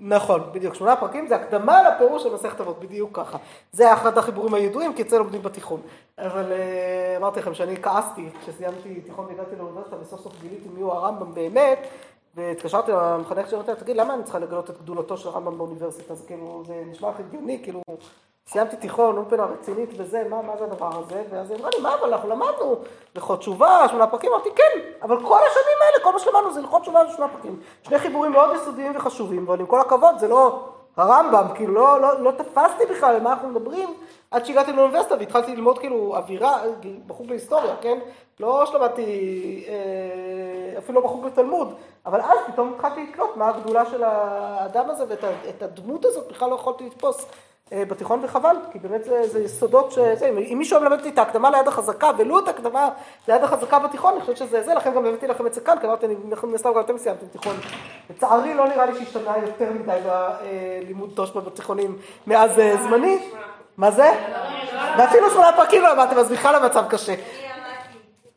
נכון, 0.05 0.41
בדיוק. 0.51 0.73
שמונה 0.73 0.95
פרקים 0.95 1.27
זה 1.27 1.35
הקדמה 1.35 1.89
לפירוש 1.89 2.23
של 2.23 2.33
מסכת 2.33 2.61
אבות, 2.61 2.79
בדיוק 2.79 3.09
ככה. 3.13 3.37
זה 3.71 3.93
אחד 3.93 4.17
החיבורים 4.17 4.53
הידועים, 4.53 4.93
כי 4.93 5.01
אצלנו 5.01 5.23
לומדים 5.23 5.41
בתיכון. 5.41 5.81
אבל 6.17 6.51
אה, 6.51 7.17
אמרתי 7.17 7.39
לכם 7.39 7.53
שאני 7.53 7.81
כעסתי 7.81 8.29
כשסיימתי 8.41 9.01
תיכון 9.01 9.25
והגעתי 9.25 9.55
לאוניברסיטה 9.55 9.95
וסוף 10.01 10.21
סוף 10.21 10.41
גיליתי 10.41 10.69
מי 10.73 10.81
הוא 10.81 10.93
הרמב"ם 10.93 11.33
באמת, 11.33 11.87
והתקשרתי 12.35 12.91
למחנך 12.91 13.49
של 13.49 13.55
אותה, 13.55 13.75
תגיד, 13.75 13.97
למה 13.97 14.13
אני 14.13 14.23
צריכה 14.23 14.39
לגלות 14.39 14.69
את 14.69 14.81
גדולתו 14.81 15.17
של 15.17 15.29
הרמב"ם 15.29 15.57
באוניברסיטה? 15.57 16.15
זה 16.15 16.27
כאילו, 16.27 16.63
זה 16.67 16.83
נשמע 16.91 17.09
לך 17.09 17.19
הגיוני, 17.19 17.59
כאילו, 17.63 17.81
סיימתי 18.47 18.75
תיכון, 18.75 19.17
אולפנה 19.17 19.43
רצינית 19.43 19.89
וזה, 19.97 20.23
מה, 20.29 20.41
מה 20.41 20.57
זה 20.57 20.63
הדבר 20.63 20.99
הזה? 20.99 21.23
ואז 21.29 21.51
היא 21.51 21.59
אמרה 21.59 21.69
לי, 21.75 21.81
מה, 21.81 21.95
אבל 21.95 22.13
אנחנו 22.13 22.29
למדנו 22.29 22.75
הלכות 23.15 23.39
תשובה, 23.39 23.85
שמונה 23.89 24.07
פרקים, 24.07 24.31
אמרתי, 24.33 24.49
כן, 24.55 24.79
אבל 25.01 25.17
כל 25.25 25.39
השנים 25.39 25.77
האלה, 25.81 26.03
כל 26.03 26.13
מה 26.13 26.19
שלמדנו 26.19 26.53
זה 26.53 26.59
הלכות 26.59 26.81
תשובה 26.81 27.01
ושמונה 27.09 27.31
פרקים. 27.33 27.59
שני 27.83 27.99
חיבורים 27.99 28.31
מאוד 28.31 28.55
יסודיים 28.55 28.95
וחשובים, 28.95 29.45
אבל 29.47 29.59
עם 29.59 29.65
כל 29.65 29.79
הכבוד, 29.79 30.19
זה 30.19 30.27
לא 30.27 30.69
הרמב"ם, 30.97 31.47
כאילו, 31.55 31.73
לא, 31.73 32.01
לא, 32.01 32.21
לא 32.21 32.31
תפסתי 32.31 32.85
בכלל 32.89 33.15
על 33.15 33.21
מה 33.21 33.33
אנחנו 33.33 33.49
מדברים, 33.49 33.93
עד 34.31 34.45
שהגעתי 34.45 34.73
לאוניברסיטה 34.73 35.15
והתחלתי 35.19 35.55
ללמוד 35.55 35.79
כאילו 35.79 36.15
אווירה, 36.15 36.61
בחוג 37.07 37.29
להיסטוריה, 37.29 37.75
כן? 37.81 37.99
לא 38.39 38.65
שלמדתי, 38.65 39.65
אה, 39.67 40.77
אפילו 40.77 41.01
לא 41.01 41.07
בחוג 41.07 41.25
לתלמוד, 41.25 41.73
אבל 42.05 42.21
אז 42.21 42.37
פתאום 42.47 42.73
התחלתי 42.73 43.07
לקלוט 43.11 43.35
מה 43.35 43.49
הגדולה 43.49 43.85
של 43.85 44.03
האדם 44.03 44.89
הזה 44.89 45.03
ואת 45.07 45.63
הדמות 45.63 46.05
הזאת 46.05 46.27
בכלל 46.29 46.49
לא 46.49 46.55
יכולתי 46.55 46.85
לתפוס. 46.85 47.25
אה, 47.71 47.85
בתיכון 47.85 48.19
וחבל, 48.23 48.55
כי 48.71 48.79
באמת 48.79 49.03
זה, 49.03 49.27
זה 49.27 49.39
יסודות 49.39 49.91
שזה, 49.91 50.29
אם 50.51 50.57
מישהו 50.57 50.81
מלמד 50.81 50.97
אותי 50.97 51.09
את 51.09 51.17
ההקדמה 51.17 51.49
ליד 51.49 51.67
החזקה, 51.67 52.11
ולו 52.17 52.39
את 52.39 52.47
ההקדמה 52.47 52.89
ליד 53.27 53.43
החזקה 53.43 53.79
בתיכון, 53.79 54.13
אני 54.13 54.21
חושבת 54.21 54.37
שזה 54.37 54.63
זה, 54.63 54.73
לכן 54.73 54.93
גם 54.95 55.05
הבאתי 55.05 55.27
לכם 55.27 55.47
את 55.47 55.53
זה 55.53 55.61
כאן, 55.61 55.79
כי 55.79 55.87
אמרתי, 55.87 56.07
מן 56.43 56.55
הסתם 56.55 56.73
גם 56.73 56.79
אתם 56.79 56.97
סיימתם 56.97 57.25
תיכון. 57.25 57.55
לצערי 58.09 58.53
לא 58.53 58.67
נראה 58.67 58.85
לי 58.85 58.99
שהשתנה 58.99 59.37
יותר 59.37 59.71
מדי 59.73 59.99
בלימוד 60.05 61.11
תושבע 61.15 61.41
בתיכונים 61.41 61.97
מאז 62.27 62.59
אה, 62.59 62.75
זמני. 62.83 63.19
מה 63.77 63.91
זה? 63.91 64.11
ואפילו 64.97 65.29
שמונה 65.29 65.51
פרקים 65.55 65.81
לא 65.81 65.93
למדתם, 65.93 66.17
אז 66.17 66.31
בכלל 66.31 66.55
המצב 66.55 66.83
קשה. 66.89 67.13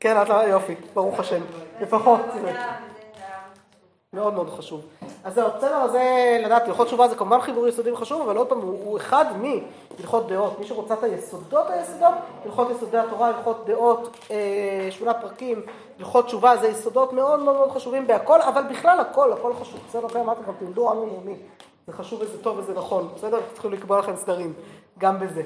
כן, 0.00 0.16
לא, 0.28 0.34
יופי, 0.34 0.74
ברוך 0.94 1.20
השם, 1.20 1.40
לפחות. 1.80 2.20
מאוד 4.16 4.34
מאוד 4.34 4.50
חשוב. 4.58 4.80
אז 5.24 5.34
זהו, 5.34 5.48
בסדר, 5.56 5.88
זה 5.88 6.36
לדעת, 6.44 6.68
הלכות 6.68 6.86
תשובה 6.86 7.08
זה 7.08 7.14
כמובן 7.16 7.40
חיבור 7.40 7.68
יסודי 7.68 7.90
וחשוב, 7.90 8.22
אבל 8.22 8.36
עוד 8.36 8.48
פעם, 8.48 8.60
הוא, 8.60 8.96
אחד 8.96 9.24
מהלכות 9.36 10.28
דעות. 10.28 10.58
מי 10.58 10.66
שרוצה 10.66 10.94
את 10.94 11.02
היסודות 11.02 11.70
היסודות, 11.70 12.14
הלכות 12.44 12.70
יסודי 12.70 12.98
התורה, 12.98 13.28
הלכות 13.28 13.66
דעות, 13.66 14.16
אה, 14.30 14.88
שמונה 14.90 15.14
פרקים, 15.14 15.62
הלכות 15.98 16.26
תשובה, 16.26 16.56
זה 16.56 16.68
יסודות 16.68 17.12
מאוד 17.12 17.42
מאוד 17.42 17.56
מאוד 17.56 17.70
חשובים 17.70 18.06
בהכל, 18.06 18.42
אבל 18.42 18.62
בכלל 18.62 19.00
הכל, 19.00 19.32
הכל 19.32 19.52
חשוב. 19.60 19.80
בסדר, 19.88 20.06
אחרי 20.06 20.20
אמרתי 20.20 20.40
לכם, 20.42 20.52
תלמדו 20.58 20.90
עם 20.90 20.98
אמוני. 20.98 21.36
זה 21.86 21.92
חשוב 21.92 22.20
וזה 22.20 22.42
טוב 22.42 22.58
וזה 22.58 22.74
נכון, 22.74 23.08
בסדר? 23.14 23.38
צריכים 23.52 23.72
לקבוע 23.72 23.98
לכם 23.98 24.16
סדרים, 24.16 24.52
גם 24.98 25.20
בזה. 25.20 25.42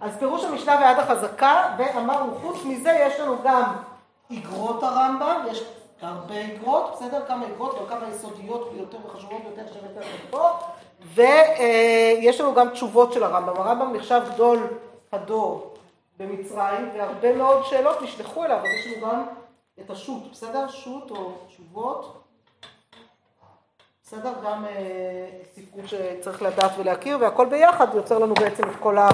אז 0.00 0.16
פירוש 0.18 0.44
המשנה 0.44 0.76
ויד 0.76 0.98
החזקה, 0.98 1.62
ואמרנו, 1.78 2.34
חוץ 2.42 2.64
מזה 2.64 2.90
יש 2.90 3.20
לנו 3.20 3.36
גם 3.44 3.62
איגרות 4.30 4.82
הרמב"ם, 4.82 5.44
יש 5.50 5.64
הרבה 6.02 6.34
אגרות, 6.46 6.92
בסדר? 6.96 7.26
כמה 7.26 7.46
אגרות, 7.46 7.78
אבל 7.78 7.88
כמה 7.88 8.08
יסודיות 8.14 8.72
ביותר 8.72 8.98
וחשובות 9.06 9.42
ביותר 9.42 9.72
שהבאת 9.72 9.96
לכם 9.96 10.26
פה. 10.30 10.48
ויש 11.14 12.40
לנו 12.40 12.54
גם 12.54 12.68
תשובות 12.68 13.12
של 13.12 13.22
הרמב"ם. 13.24 13.56
הרמב"ם 13.56 13.92
נחשב 13.96 14.20
גדול 14.34 14.66
הדור 15.12 15.74
במצרים, 16.18 16.90
והרבה 16.94 17.36
מאוד 17.36 17.64
שאלות 17.64 18.02
נשלחו 18.02 18.44
אליו, 18.44 18.56
אז 18.56 18.64
יש 18.64 18.86
לנו 18.86 19.06
גם 19.06 19.22
את 19.80 19.90
השו"ת, 19.90 20.30
בסדר? 20.32 20.68
שו"ת 20.68 21.10
או 21.10 21.32
תשובות. 21.48 22.22
בסדר? 24.04 24.32
גם 24.44 24.64
אה, 24.64 25.26
ספרות 25.54 25.84
שצריך 25.88 26.42
לדעת 26.42 26.70
ולהכיר, 26.78 27.18
והכל 27.20 27.46
ביחד 27.46 27.86
יוצר 27.94 28.18
לנו 28.18 28.34
בעצם 28.34 28.70
את 28.70 28.76
כל, 28.80 28.98
ה, 28.98 29.08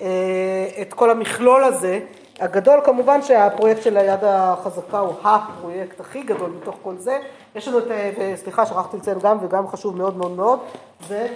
אה, 0.00 0.68
את 0.82 0.94
כל 0.94 1.10
המכלול 1.10 1.64
הזה. 1.64 2.00
הגדול 2.42 2.80
כמובן 2.84 3.22
שהפרויקט 3.22 3.82
של 3.82 3.96
היד 3.96 4.24
החזקה 4.24 4.98
הוא 4.98 5.14
הפרויקט 5.24 6.00
הכי 6.00 6.22
גדול 6.22 6.50
מתוך 6.50 6.76
כל 6.82 6.96
זה. 6.96 7.18
יש 7.54 7.68
לנו 7.68 7.78
את, 7.78 7.84
וסליחה 8.18 8.66
שכחתי 8.66 8.96
לציין 8.96 9.18
גם 9.18 9.38
וגם 9.44 9.68
חשוב 9.68 9.96
מאוד 9.96 10.16
מאוד 10.16 10.30
מאוד, 10.30 10.60
זה 11.08 11.34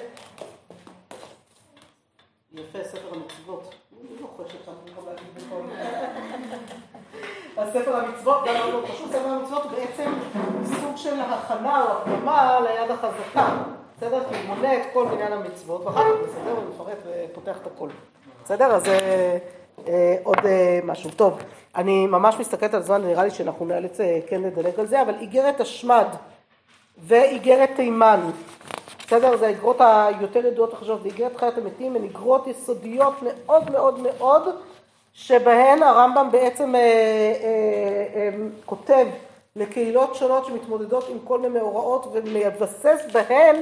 יפה 2.52 2.78
ספר 2.84 3.08
המצוות. 3.14 3.74
הספר 7.56 7.96
המצוות, 7.96 8.44
גם 8.46 8.70
מאוד 8.70 8.84
חשוב, 8.84 9.08
ספר 9.10 9.28
המצוות 9.28 9.62
הוא 9.62 9.72
בעצם 9.72 10.12
סוג 10.64 10.96
של 10.96 11.20
הכנה 11.20 11.82
או 11.82 11.88
הקדמה 11.88 12.60
ליד 12.60 12.90
החזקה. 12.90 13.56
בסדר? 13.96 14.24
כי 14.28 14.34
הוא 14.34 14.54
מונה 14.54 14.76
את 14.76 14.82
כל 14.92 15.06
בניין 15.10 15.32
המצוות, 15.32 15.86
ואחר 15.86 16.00
כך 16.00 16.28
מסדר 16.28 16.58
ומפרט 16.58 16.98
ופותח 17.06 17.56
את 17.62 17.66
הכל. 17.66 17.88
בסדר? 18.44 18.74
אז... 18.74 18.84
אה, 19.88 20.16
עוד 20.22 20.38
אה, 20.46 20.80
משהו. 20.84 21.10
טוב, 21.10 21.38
אני 21.76 22.06
ממש 22.06 22.34
מסתכלת 22.38 22.74
על 22.74 22.80
הזמן, 22.80 23.02
נראה 23.02 23.24
לי 23.24 23.30
שאנחנו 23.30 23.66
נאלץ 23.66 24.00
אה, 24.00 24.18
כן 24.26 24.42
לדלג 24.42 24.80
על 24.80 24.86
זה, 24.86 25.02
אבל 25.02 25.14
איגרת 25.20 25.60
השמד 25.60 26.06
ואיגרת 26.98 27.70
תימן 27.76 28.20
בסדר? 29.06 29.36
זה 29.36 29.46
האגרות 29.46 29.76
היותר 29.80 30.46
ידועות 30.46 30.72
החשובות, 30.72 31.02
ואיגרת 31.02 31.36
חיית 31.36 31.58
המתים 31.58 31.96
הן 31.96 32.02
איגרות 32.02 32.46
יסודיות 32.46 33.14
מאוד 33.22 33.70
מאוד 33.70 34.00
מאוד, 34.00 34.42
שבהן 35.14 35.82
הרמב"ם 35.82 36.28
בעצם 36.32 36.74
אה, 36.74 36.80
אה, 36.80 36.84
אה, 38.14 38.30
כותב 38.64 39.06
לקהילות 39.56 40.14
שונות 40.14 40.44
שמתמודדות 40.44 41.08
עם 41.08 41.18
כל 41.24 41.40
מיני 41.40 41.58
מאורעות 41.58 42.06
ומבסס 42.12 43.06
בהן 43.12 43.56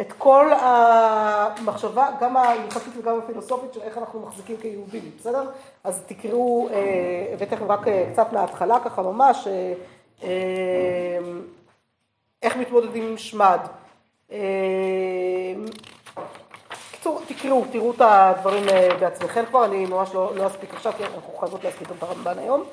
את 0.00 0.12
כל 0.18 0.50
המחשבה, 0.60 2.08
גם 2.20 2.36
ההלכתית 2.36 2.92
וגם 2.98 3.18
הפילוסופית 3.18 3.74
של 3.74 3.80
איך 3.80 3.98
אנחנו 3.98 4.20
מחזיקים 4.20 4.56
כיהודים, 4.56 5.10
בסדר? 5.18 5.50
אז 5.84 6.02
תקראו, 6.06 6.68
הבאתי 7.32 7.54
לכם 7.54 7.72
רק 7.72 7.80
קצת 8.12 8.32
מההתחלה 8.32 8.80
ככה 8.84 9.02
ממש, 9.02 9.48
איך 12.42 12.56
מתמודדים 12.56 13.06
עם 13.06 13.18
שמד. 13.18 13.60
בקיצור, 16.90 17.20
תקראו, 17.28 17.64
תראו 17.72 17.90
את 17.90 18.00
הדברים 18.00 18.64
בעצמכם 19.00 19.44
כבר, 19.46 19.64
אני 19.64 19.86
ממש 19.86 20.14
לא, 20.14 20.36
לא 20.36 20.46
אספיק 20.46 20.74
עכשיו, 20.74 20.92
כי 20.96 21.04
אנחנו 21.04 21.32
חייבות 21.40 21.64
להספיק 21.64 21.90
את 21.90 22.02
הרמב"ן 22.02 22.38
היום. 22.38 22.64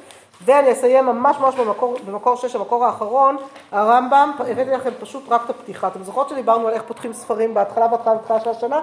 ואני 0.42 0.72
אסיים 0.72 1.06
ממש 1.06 1.38
ממש 1.38 1.56
במקור, 1.56 1.98
במקור 2.06 2.36
6, 2.36 2.56
המקור 2.56 2.86
האחרון, 2.86 3.38
הרמב"ם, 3.72 4.32
הבאתי 4.40 4.72
לכם 4.72 4.90
פשוט 5.00 5.24
רק 5.30 5.42
את 5.46 5.50
הפתיחה. 5.50 5.88
אתם 5.88 6.04
זוכרות 6.04 6.30
שדיברנו 6.30 6.68
על 6.68 6.74
איך 6.74 6.84
פותחים 6.88 7.14
ספרים 7.14 7.54
בהתחלה, 7.54 7.88
בהתחלה, 7.88 8.16
בהתחלה 8.16 8.40
של 8.40 8.50
השנה? 8.50 8.80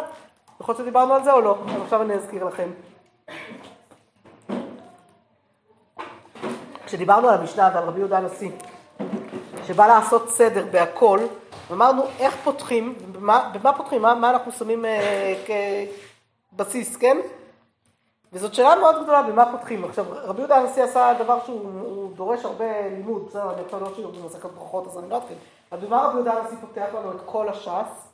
זוכרות 0.59 0.77
שדיברנו 0.77 1.15
על 1.15 1.25
זה 1.25 1.33
או 1.33 1.41
לא? 1.41 1.59
אז 1.69 1.83
עכשיו 1.83 2.03
אני 2.03 2.15
אזכיר 2.15 2.45
לכם. 2.45 2.69
כשדיברנו 6.87 7.29
על 7.29 7.38
המשנה 7.38 7.71
ועל 7.75 7.85
רבי 7.85 7.99
יהודה 7.99 8.19
הנשיא, 8.19 8.51
שבא 9.67 9.87
לעשות 9.87 10.31
סדר 10.31 10.67
בהכל, 10.71 11.19
אמרנו 11.73 12.03
איך 12.19 12.37
פותחים, 12.45 12.95
במה, 13.12 13.51
במה 13.53 13.73
פותחים, 13.73 14.03
מה, 14.03 14.15
מה 14.15 14.31
אנחנו 14.31 14.53
שמים 14.53 14.85
אה, 14.85 15.35
כבסיס, 16.57 16.97
כן? 16.97 17.17
וזאת 18.33 18.55
שאלה 18.55 18.77
מאוד 18.77 19.03
גדולה 19.03 19.23
במה 19.23 19.53
פותחים. 19.53 19.85
עכשיו, 19.85 20.05
רבי 20.09 20.38
יהודה 20.38 20.57
הנשיא 20.57 20.85
עשה 20.85 21.14
דבר 21.18 21.45
שהוא 21.45 22.16
דורש 22.16 22.45
הרבה 22.45 22.88
לימוד, 22.88 23.27
בסדר, 23.27 23.55
אני 23.55 23.64
עכשיו 23.64 23.81
לא 23.81 23.95
שיעור 23.95 24.12
במסכת 24.12 24.51
ברכות, 24.51 24.87
אז 24.87 24.99
אני 24.99 25.11
לא 25.11 25.18
אתחיל. 25.18 25.37
אבל 25.73 25.87
במה 25.87 26.03
רבי 26.03 26.14
יהודה 26.14 26.33
הנשיא 26.33 26.57
פותח 26.61 26.87
לנו 26.95 27.12
את 27.12 27.21
כל 27.27 27.49
הש"ס? 27.49 28.09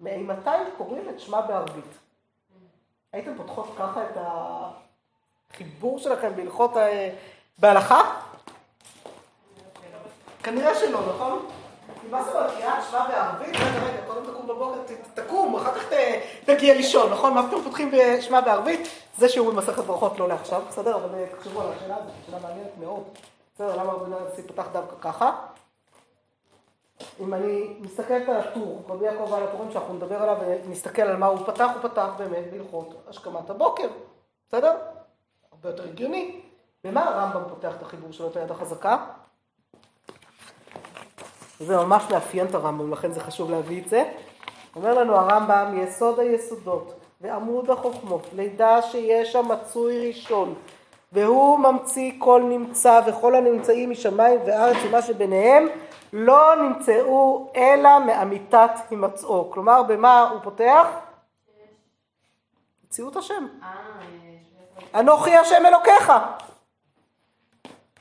מאימתי 0.00 0.50
קוראים 0.76 1.08
את 1.08 1.20
שמע 1.20 1.40
בערבית? 1.40 1.84
הייתם 3.12 3.36
פותחות 3.36 3.66
ככה 3.78 4.02
את 4.02 4.16
החיבור 5.50 5.98
שלכם 5.98 6.36
בהלכות 6.36 6.76
אה, 6.76 7.14
בהלכה? 7.58 8.20
כנראה 10.42 10.74
שלא, 10.74 11.00
נכון? 11.14 11.46
מה 12.10 12.28
אומרת, 12.28 12.50
קריאת 12.50 12.84
שמע 12.90 13.08
בערבית? 13.08 13.48
רגע, 13.48 13.84
רגע, 13.84 14.06
קודם 14.06 14.26
תקום 14.26 14.46
בבוקר, 14.46 14.78
תקום, 15.14 15.56
אחר 15.56 15.74
כך 15.74 15.84
תגיע 16.44 16.74
לישון, 16.74 17.12
נכון? 17.12 17.34
מה 17.34 17.48
פתאום 17.48 17.62
פותחים 17.62 17.90
בשמע 17.90 18.40
בערבית? 18.40 18.88
זה 19.18 19.28
שיעור 19.28 19.50
במסכת 19.50 19.84
ברכות 19.84 20.18
לא 20.18 20.28
לעכשיו, 20.28 20.62
בסדר? 20.68 20.96
אבל 20.96 21.14
אה, 21.14 21.26
תחשבו 21.36 21.60
על 21.60 21.66
השאלה 21.76 21.96
הזאת, 21.96 22.10
שאלה 22.26 22.38
מעניינת 22.42 22.70
מאוד. 22.80 23.02
בסדר, 23.54 23.76
למה 23.76 23.92
רבי 23.92 24.10
נרצי 24.10 24.42
פתח 24.42 24.66
דווקא 24.72 24.96
ככה? 25.00 25.32
אם 27.20 27.34
אני 27.34 27.76
מסתכלת 27.80 28.28
על 28.28 28.36
הטור, 28.36 28.82
רבי 28.88 29.04
יעקב 29.04 29.34
על 29.34 29.42
הטורים 29.42 29.72
שאנחנו 29.72 29.94
נדבר 29.94 30.22
עליו 30.22 30.36
ונסתכל 30.66 31.02
על 31.02 31.16
מה 31.16 31.26
הוא 31.26 31.38
פתח, 31.46 31.70
הוא 31.74 31.90
פתח 31.90 32.08
באמת 32.18 32.44
בהלכות 32.50 32.94
השכמת 33.08 33.50
הבוקר, 33.50 33.88
בסדר? 34.48 34.76
הרבה 35.52 35.68
יותר 35.68 35.84
הגיוני. 35.84 36.40
במה 36.84 37.04
הרמב"ם 37.04 37.48
פותח 37.48 37.72
את 37.76 37.82
החיבור 37.82 38.12
שלו 38.12 38.28
את 38.28 38.36
היד 38.36 38.50
החזקה? 38.50 39.04
זה 41.62 41.76
ממש 41.76 42.02
מאפיין 42.10 42.46
את 42.46 42.54
הרמב"ם, 42.54 42.92
לכן 42.92 43.12
זה 43.12 43.20
חשוב 43.20 43.50
להביא 43.50 43.82
את 43.82 43.88
זה. 43.88 44.04
אומר 44.76 44.94
לנו 44.94 45.16
הרמב"ם, 45.16 45.78
יסוד 45.82 46.18
היסודות 46.18 46.94
ועמוד 47.20 47.70
החוכמות, 47.70 48.26
לידע 48.36 48.82
שיש 48.82 49.32
שם 49.32 49.48
מצוי 49.48 50.08
ראשון, 50.08 50.54
והוא 51.12 51.58
ממציא 51.58 52.12
כל 52.18 52.42
נמצא 52.42 53.00
וכל 53.06 53.34
הנמצאים 53.34 53.90
משמיים 53.90 54.40
וארץ 54.46 54.76
ומה 54.84 55.02
שביניהם, 55.02 55.68
לא 56.12 56.54
נמצאו 56.56 57.50
אלא 57.56 57.98
מאמיתת 58.06 58.70
הימצאו. 58.90 59.50
כלומר, 59.50 59.82
במה 59.82 60.20
הוא 60.30 60.40
פותח? 60.42 60.86
מציאות 62.86 63.16
השם. 63.16 63.46
אנוכי 64.94 65.36
השם 65.36 65.66
אלוקיך. 65.66 66.12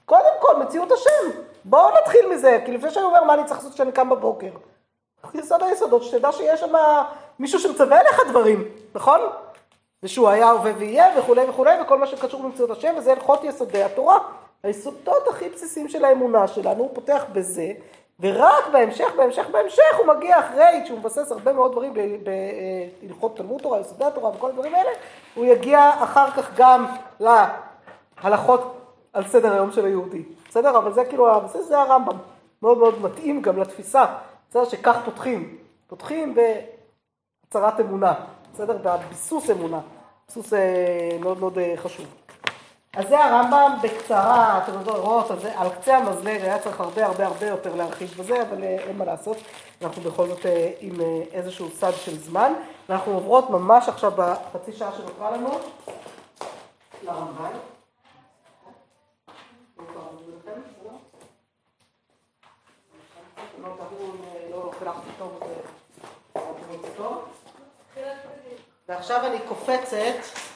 קודם 0.05 0.33
כל, 0.41 0.59
מציאות 0.59 0.91
השם. 0.91 1.50
בואו 1.65 1.89
נתחיל 2.01 2.29
מזה, 2.33 2.59
כי 2.65 2.71
לפני 2.71 2.91
שאני 2.91 3.05
אומר 3.05 3.23
מה 3.23 3.33
אני 3.33 3.43
צריך 3.43 3.57
לעשות 3.57 3.73
כשאני 3.73 3.91
קם 3.91 4.09
בבוקר. 4.09 4.51
יסוד 5.33 5.63
היסודות, 5.63 6.03
שתדע 6.03 6.31
שיש 6.31 6.59
שם 6.59 6.73
מישהו 7.39 7.59
שמצווה 7.59 7.99
עליך 7.99 8.21
דברים, 8.29 8.63
נכון? 8.95 9.19
ושהוא 10.03 10.29
היה, 10.29 10.51
הווה 10.51 10.71
ויהיה 10.77 11.19
וכולי 11.19 11.49
וכולי, 11.49 11.81
וכל 11.81 11.97
מה 11.97 12.07
שקשור 12.07 12.43
במציאות 12.43 12.69
השם, 12.69 12.93
וזה 12.97 13.11
הלכות 13.11 13.43
יסודי 13.43 13.83
התורה. 13.83 14.17
היסודות 14.63 15.27
הכי 15.27 15.49
בסיסיים 15.49 15.89
של 15.89 16.05
האמונה 16.05 16.47
שלנו, 16.47 16.83
הוא 16.83 16.89
פותח 16.93 17.25
בזה, 17.33 17.71
ורק 18.19 18.67
בהמשך, 18.71 19.07
בהמשך, 19.17 19.47
בהמשך, 19.51 19.97
הוא 19.97 20.07
מגיע 20.07 20.39
אחרי 20.39 20.83
שהוא 20.85 20.99
מבסס 20.99 21.31
הרבה 21.31 21.53
מאוד 21.53 21.71
דברים 21.71 21.93
בהלכות 23.03 23.37
תלמוד 23.37 23.61
תורה, 23.61 23.79
יסודי 23.79 24.05
התורה 24.05 24.29
וכל 24.29 24.49
הדברים 24.49 24.75
האלה, 24.75 24.89
הוא 25.35 25.45
יגיע 25.45 25.91
אחר 26.03 26.31
כך 26.31 26.51
גם 26.55 26.85
להלכות 28.23 28.77
על 29.13 29.27
סדר 29.27 29.53
היום 29.53 29.71
של 29.71 29.85
היהודי. 29.85 30.23
בסדר? 30.51 30.77
אבל 30.77 30.93
זה 30.93 31.05
כאילו, 31.05 31.35
הבסיס 31.35 31.67
זה 31.67 31.79
הרמב"ם. 31.79 32.17
מאוד 32.61 32.77
מאוד 32.77 33.01
מתאים 33.01 33.41
גם 33.41 33.57
לתפיסה. 33.57 34.05
בסדר? 34.49 34.65
שכך 34.65 34.97
פותחים. 35.05 35.57
פותחים 35.87 36.35
בהצהרת 36.35 37.79
אמונה. 37.79 38.13
בסדר? 38.53 38.77
בביסוס 38.77 39.49
אמונה. 39.49 39.79
ביסוס 40.27 40.53
אה, 40.53 41.17
מאוד 41.19 41.39
מאוד 41.39 41.57
אה, 41.57 41.73
חשוב. 41.77 42.05
אז 42.93 43.07
זה 43.07 43.25
הרמב"ם 43.25 43.77
בקצרה, 43.83 44.63
אתם 44.63 44.89
רואות, 44.89 45.31
על, 45.31 45.37
על 45.55 45.69
קצה 45.69 45.97
המזלג 45.97 46.41
היה 46.41 46.59
צריך 46.59 46.79
הרבה 46.79 47.05
הרבה 47.05 47.27
הרבה 47.27 47.47
יותר 47.47 47.75
להרחיב 47.75 48.09
בזה, 48.19 48.41
אבל 48.41 48.63
אה, 48.63 48.77
אין 48.79 48.97
מה 48.97 49.05
לעשות, 49.05 49.37
אנחנו 49.81 50.01
בכל 50.01 50.27
זאת 50.27 50.45
עם 50.79 51.01
איזשהו 51.31 51.69
סד 51.69 51.93
של 51.93 52.17
זמן, 52.17 52.53
ואנחנו 52.89 53.13
עוברות 53.13 53.49
ממש 53.49 53.89
עכשיו 53.89 54.11
בחצי 54.15 54.73
שעה 54.73 54.91
שנותרה 54.91 55.31
לנו 55.31 55.49
לרמב"ם. 57.03 57.80
ועכשיו 68.87 69.25
אני 69.25 69.37
קופצת 69.47 70.50